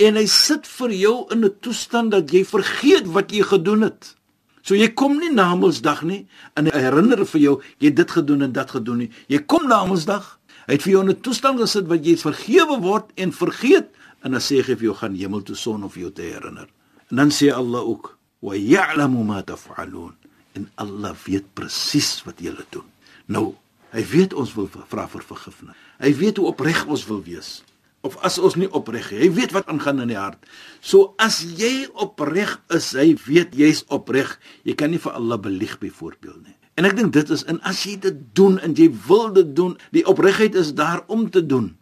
en 0.02 0.18
hy 0.18 0.26
sit 0.26 0.68
vir 0.68 0.92
jou 0.96 1.16
in 1.34 1.46
'n 1.46 1.54
toestand 1.60 2.12
dat 2.12 2.32
jy 2.32 2.44
vergeet 2.46 3.06
wat 3.08 3.32
jy 3.32 3.44
gedoen 3.44 3.82
het. 3.82 4.16
So 4.62 4.76
jy 4.76 4.94
kom 4.94 5.18
nie 5.18 5.34
na 5.34 5.56
Mondsdag 5.56 6.04
nie 6.04 6.28
en 6.56 6.66
hy 6.66 6.80
herinner 6.80 7.26
vir 7.26 7.42
jou 7.42 7.56
jy 7.80 7.88
het 7.88 7.96
dit 7.96 8.12
gedoen 8.12 8.42
en 8.42 8.52
dat 8.52 8.72
gedoen 8.72 8.98
nie. 8.98 9.12
Jy 9.28 9.40
kom 9.46 9.68
na 9.68 9.86
Mondsdag, 9.86 10.40
hy 10.68 10.74
het 10.74 10.84
vir 10.84 10.92
jou 10.92 11.02
in 11.02 11.10
'n 11.10 11.22
toestand 11.22 11.60
gesit 11.60 11.88
wat 11.88 12.06
jy 12.06 12.16
vergewe 12.18 12.80
word 12.80 13.12
en 13.16 13.32
vergeet 13.32 13.90
en 14.24 14.32
dan 14.32 14.42
sê 14.42 14.62
hy 14.62 14.76
vir 14.76 14.88
jou 14.90 14.96
gaan 14.96 15.16
hemel 15.16 15.42
toe 15.42 15.56
son 15.56 15.84
of 15.84 15.96
jou 15.96 16.12
te 16.12 16.22
herinner. 16.22 16.68
En 17.10 17.18
dan 17.18 17.30
sê 17.30 17.52
Allah 17.52 17.82
ook 17.82 18.18
wa 18.42 18.56
ya'lamu 18.56 19.24
ma 19.24 19.42
taf'alun 19.42 20.14
en 20.54 20.70
Allah 20.76 21.16
weet 21.26 21.54
presies 21.54 22.24
wat 22.26 22.40
jy 22.40 22.54
doen. 22.70 22.86
Nou, 23.26 23.56
hy 23.92 24.04
weet 24.14 24.34
ons 24.34 24.54
wil 24.56 24.70
vra 24.72 25.08
vir 25.12 25.26
vergifnis. 25.28 25.76
Hy 26.00 26.14
weet 26.18 26.40
hoe 26.40 26.48
opreg 26.54 26.86
ons 26.88 27.06
wil 27.10 27.22
wees 27.26 27.60
of 28.02 28.18
as 28.26 28.40
ons 28.42 28.58
nie 28.58 28.70
opreg 28.74 29.12
is. 29.14 29.20
Hy 29.22 29.30
weet 29.36 29.54
wat 29.56 29.68
aangaan 29.70 30.02
in 30.04 30.12
die 30.14 30.20
hart. 30.20 30.42
So 30.82 31.14
as 31.22 31.42
jy 31.58 31.86
opreg 32.02 32.56
is, 32.74 32.92
hy 32.98 33.14
weet 33.28 33.54
jy's 33.58 33.84
opreg. 33.94 34.34
Jy 34.66 34.76
kan 34.78 34.94
nie 34.94 35.02
vir 35.02 35.14
Allah 35.18 35.38
belieg 35.42 35.78
byvoorbeeld 35.82 36.42
nie. 36.48 36.58
En 36.80 36.88
ek 36.88 36.96
dink 36.98 37.14
dit 37.14 37.34
is 37.34 37.44
en 37.52 37.60
as 37.68 37.84
jy 37.86 37.98
dit 38.02 38.22
doen 38.38 38.58
en 38.64 38.74
jy 38.78 38.88
wil 39.08 39.30
dit 39.36 39.50
doen, 39.58 39.76
die 39.94 40.06
opregheid 40.10 40.56
is 40.58 40.72
daar 40.74 41.04
om 41.12 41.28
te 41.30 41.44
doen, 41.46 41.74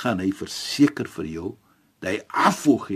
gaan 0.00 0.22
hy 0.22 0.30
verseker 0.36 1.08
vir 1.10 1.28
jou 1.28 1.48
dat 2.00 2.12
hy 2.12 2.46
afvoeg 2.48 2.88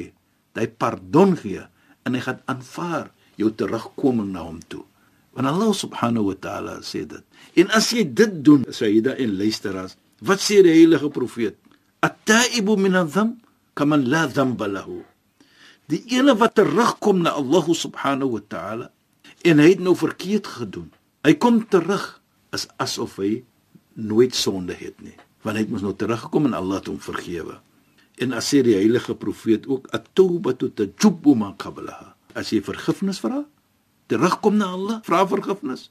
dat 0.52 0.62
hy 0.62 0.68
pardon 0.78 1.34
gee 1.40 1.64
en 2.06 2.16
hy 2.16 2.22
gaan 2.24 2.40
aanvaar 2.50 3.10
jou 3.40 3.50
terugkoming 3.56 4.30
na 4.34 4.44
hom 4.46 4.60
toe. 4.68 4.84
Want 5.32 5.48
Allah 5.48 5.72
subhanahu 5.72 6.32
wa 6.32 6.36
ta'ala 6.36 6.74
sê 6.84 7.06
dit. 7.08 7.24
En 7.56 7.72
as 7.72 7.88
jy 7.92 8.04
dit 8.04 8.32
doen, 8.44 8.66
Sayyida 8.68 9.16
en 9.16 9.36
luisteraars, 9.40 9.96
wat 10.20 10.42
sê 10.44 10.60
die 10.64 10.74
heilige 10.74 11.08
profeet? 11.12 11.56
At-ta'ibu 12.04 12.76
min 12.76 12.98
adh-dhanb 13.00 13.38
kaman 13.78 14.04
la 14.12 14.26
dhanba 14.28 14.68
lahu. 14.68 15.00
Die 15.88 16.02
ene 16.16 16.36
wat 16.38 16.56
terugkom 16.56 17.24
na 17.24 17.32
Allah 17.40 17.64
subhanahu 17.64 18.36
wa 18.36 18.42
ta'ala 18.44 18.90
en 19.42 19.62
hy 19.62 19.72
het 19.74 19.82
nou 19.82 19.94
verkeerd 19.98 20.46
gedoen. 20.60 20.90
Hy 21.26 21.34
kom 21.40 21.62
terug 21.70 22.20
is 22.54 22.68
asof 22.82 23.18
hy 23.22 23.42
nooit 23.96 24.36
sonde 24.36 24.76
het 24.76 24.98
nie, 25.04 25.16
want 25.44 25.56
hy 25.58 25.64
het 25.64 25.72
mos 25.72 25.84
nou 25.84 25.94
teruggekom 25.96 26.48
en 26.48 26.56
Allah 26.56 26.80
het 26.80 26.90
hom 26.90 27.00
vergewe. 27.02 27.58
En 28.20 28.36
as 28.36 28.50
sê 28.52 28.62
die 28.64 28.76
heilige 28.76 29.16
profeet 29.18 29.66
ook 29.70 29.88
at-taubatu 29.96 30.70
tajubu 30.76 31.34
ma 31.38 31.52
qablaha. 31.58 32.12
As 32.38 32.52
jy 32.52 32.62
vergifnis 32.64 33.20
vra, 33.22 33.42
terugkom 34.12 34.58
na 34.60 34.72
Allah, 34.76 35.00
vra 35.06 35.24
vergifnis, 35.28 35.88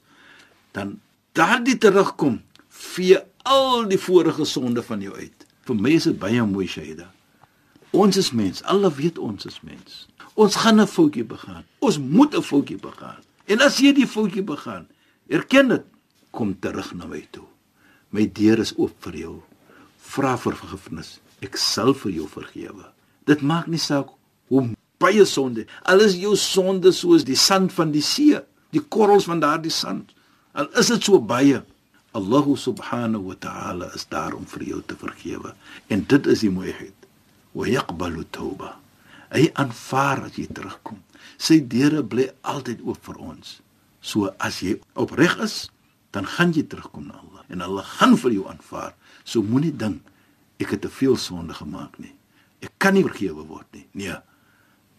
dan 0.76 0.96
daardie 1.36 1.78
terugkom 1.80 2.40
vee 2.68 3.18
al 3.48 3.88
die 3.90 4.00
vorige 4.00 4.46
sonde 4.48 4.84
van 4.86 5.02
jou 5.02 5.14
uit. 5.16 5.46
Vir 5.66 5.78
my 5.78 5.96
is 5.98 6.08
dit 6.10 6.18
baie 6.18 6.42
mooi 6.46 6.66
Shaida. 6.70 7.08
Ons 7.92 8.16
is 8.16 8.30
mens, 8.32 8.62
alle 8.72 8.90
weet 8.94 9.18
ons 9.20 9.46
is 9.46 9.58
mens. 9.66 10.06
Ons 10.34 10.56
gaan 10.56 10.80
'n 10.80 10.86
foutjie 10.86 11.24
begaan. 11.24 11.64
Ons 11.78 11.98
moet 11.98 12.34
'n 12.34 12.42
foutjie 12.42 12.78
begaan. 12.78 13.20
En 13.46 13.60
as 13.60 13.78
jy 13.78 13.92
die 13.92 14.06
foutjie 14.06 14.42
begaan, 14.42 14.86
erken 15.28 15.68
dit, 15.68 15.84
kom 16.30 16.58
terug 16.58 16.94
na 16.94 17.06
my 17.06 17.26
toe. 17.30 17.44
My 18.10 18.26
deur 18.32 18.58
is 18.58 18.72
oop 18.76 18.94
vir 19.04 19.16
jou. 19.16 19.42
Vra 19.98 20.36
vir 20.36 20.56
vergifnis. 20.56 21.20
Ek 21.40 21.56
sal 21.56 21.94
vir 21.94 22.12
jou 22.12 22.28
vergewe. 22.28 22.84
Dit 23.24 23.42
maak 23.42 23.66
nie 23.66 23.78
saak 23.78 24.08
hoe 24.48 24.70
baie 25.02 25.26
sonde. 25.28 25.66
Alles 25.82 26.16
jou 26.20 26.36
sonde 26.38 26.92
soos 26.94 27.26
die 27.28 27.38
sand 27.38 27.74
van 27.74 27.92
die 27.94 28.04
see, 28.04 28.38
die 28.72 28.82
korrels 28.82 29.26
van 29.28 29.42
daardie 29.42 29.74
sand. 29.74 30.14
Al 30.56 30.68
is 30.78 30.90
dit 30.92 31.04
so 31.04 31.20
baie, 31.20 31.62
Allah 32.12 32.44
subhanahu 32.44 33.30
wa 33.30 33.36
ta'ala 33.40 33.88
is 33.96 34.04
daar 34.12 34.34
om 34.36 34.44
vir 34.44 34.66
jou 34.68 34.80
te 34.84 34.96
vergewe 35.00 35.54
en 35.88 36.04
dit 36.04 36.26
is 36.28 36.42
die 36.44 36.52
mooiheid. 36.52 37.08
Wa 37.56 37.64
yaqbalu 37.68 38.26
tawba. 38.36 38.74
Hy 39.32 39.48
aanvaar 39.56 40.26
as 40.28 40.36
jy 40.36 40.44
terugkom. 40.52 41.00
Sy 41.40 41.62
deure 41.72 42.02
bly 42.04 42.28
altyd 42.44 42.82
oop 42.84 43.00
vir 43.08 43.20
ons. 43.32 43.60
So 44.04 44.28
as 44.44 44.60
jy 44.60 44.76
opreg 45.00 45.38
is, 45.40 45.70
dan 46.12 46.28
gaan 46.28 46.52
jy 46.52 46.66
terugkom 46.68 47.08
na 47.08 47.16
Allah 47.22 47.46
en 47.52 47.64
Allah 47.64 47.86
gaan 47.96 48.18
vir 48.20 48.36
jou 48.36 48.44
aanvaar. 48.50 48.92
So 49.24 49.40
moenie 49.40 49.72
dink 49.72 50.04
ek 50.60 50.76
het 50.76 50.84
te 50.84 50.92
veel 50.92 51.16
sonde 51.16 51.56
gemaak 51.56 51.96
nie. 51.96 52.12
Ek 52.60 52.76
kan 52.78 52.94
nie 52.94 53.06
vergewe 53.06 53.46
word 53.48 53.68
nie. 53.72 53.86
Nee. 53.96 54.18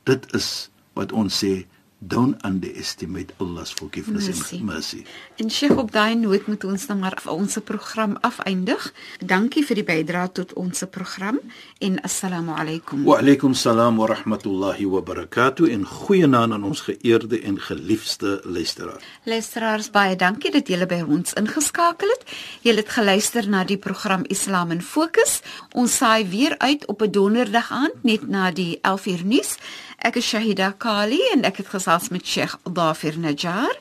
Dit 0.03 0.33
is 0.33 0.69
wat 0.93 1.11
ons 1.11 1.43
sê 1.43 1.65
don't 2.07 2.35
underestimate 2.45 3.33
Allah's 3.39 3.71
forgiveness 3.71 4.27
mercy. 4.27 4.55
and 4.55 4.65
mercy. 4.65 5.05
En 5.35 5.49
Sheikh 5.49 5.77
op 5.77 5.91
daai 5.91 6.15
noot 6.15 6.47
moet 6.47 6.63
ons 6.63 6.85
dan 6.87 6.99
maar 6.99 7.21
ons 7.25 7.57
program 7.63 8.17
afeindig. 8.21 8.93
Dankie 9.19 9.63
vir 9.65 9.79
die 9.79 9.85
bydrae 9.87 10.31
tot 10.31 10.53
ons 10.59 10.83
program 10.91 11.39
en 11.79 11.99
assalamu 12.03 12.55
alaykum. 12.59 13.03
Wa 13.07 13.19
alaykum 13.23 13.53
salaam 13.53 13.97
wa 14.01 14.09
rahmatullahi 14.11 14.87
wa 14.89 15.01
barakatuh 15.01 15.71
en 15.71 15.85
goeienaand 15.87 16.53
aan 16.57 16.63
ons 16.63 16.83
geëerde 16.89 17.39
en 17.41 17.59
geliefde 17.59 18.41
luisteraars. 18.43 19.03
Luisteraars 19.23 19.89
baie 19.91 20.15
dankie 20.15 20.51
dat 20.51 20.67
julle 20.67 20.87
by 20.89 21.03
ons 21.07 21.35
ingeskakel 21.39 22.11
het. 22.17 22.27
Julle 22.67 22.83
het 22.83 22.91
geluister 22.91 23.47
na 23.49 23.63
die 23.63 23.79
program 23.79 24.27
Islam 24.27 24.71
in 24.71 24.81
Fokus. 24.81 25.39
Ons 25.71 25.97
saai 25.97 26.27
weer 26.27 26.57
uit 26.59 26.85
op 26.87 27.01
'n 27.01 27.11
donderdag 27.11 27.71
aand 27.71 28.03
net 28.03 28.27
na 28.27 28.51
die 28.51 28.79
11uur 28.81 29.23
nuus. 29.25 29.57
Ek 30.02 30.16
is 30.16 30.26
Shahida 30.33 30.72
Kali 30.78 31.20
en 31.33 31.44
ek 31.44 31.57
het 31.62 31.68
gesels 31.74 32.09
met 32.14 32.26
Sheikh 32.26 32.54
Dafir 32.64 33.18
Najjar. 33.18 33.74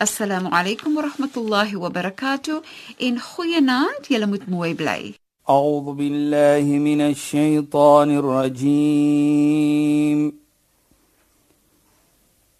Assalamu 0.00 0.48
alaykum 0.50 0.94
wa 0.94 1.02
rahmatullahi 1.08 1.76
wa 1.76 1.90
barakatuh. 1.90 2.62
In 2.98 3.20
goeie 3.20 3.60
naand, 3.60 4.06
julle 4.08 4.26
moet 4.26 4.46
mooi 4.48 4.74
bly. 4.74 5.14
أعوذ 5.50 5.94
بالله 5.94 6.62
من 6.78 7.00
الشيطان 7.00 8.10
الرجيم 8.16 9.60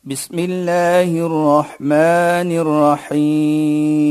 بسم 0.04 0.38
الله 0.38 1.26
الرحمن 1.26 2.50
الرحيم 3.12 4.10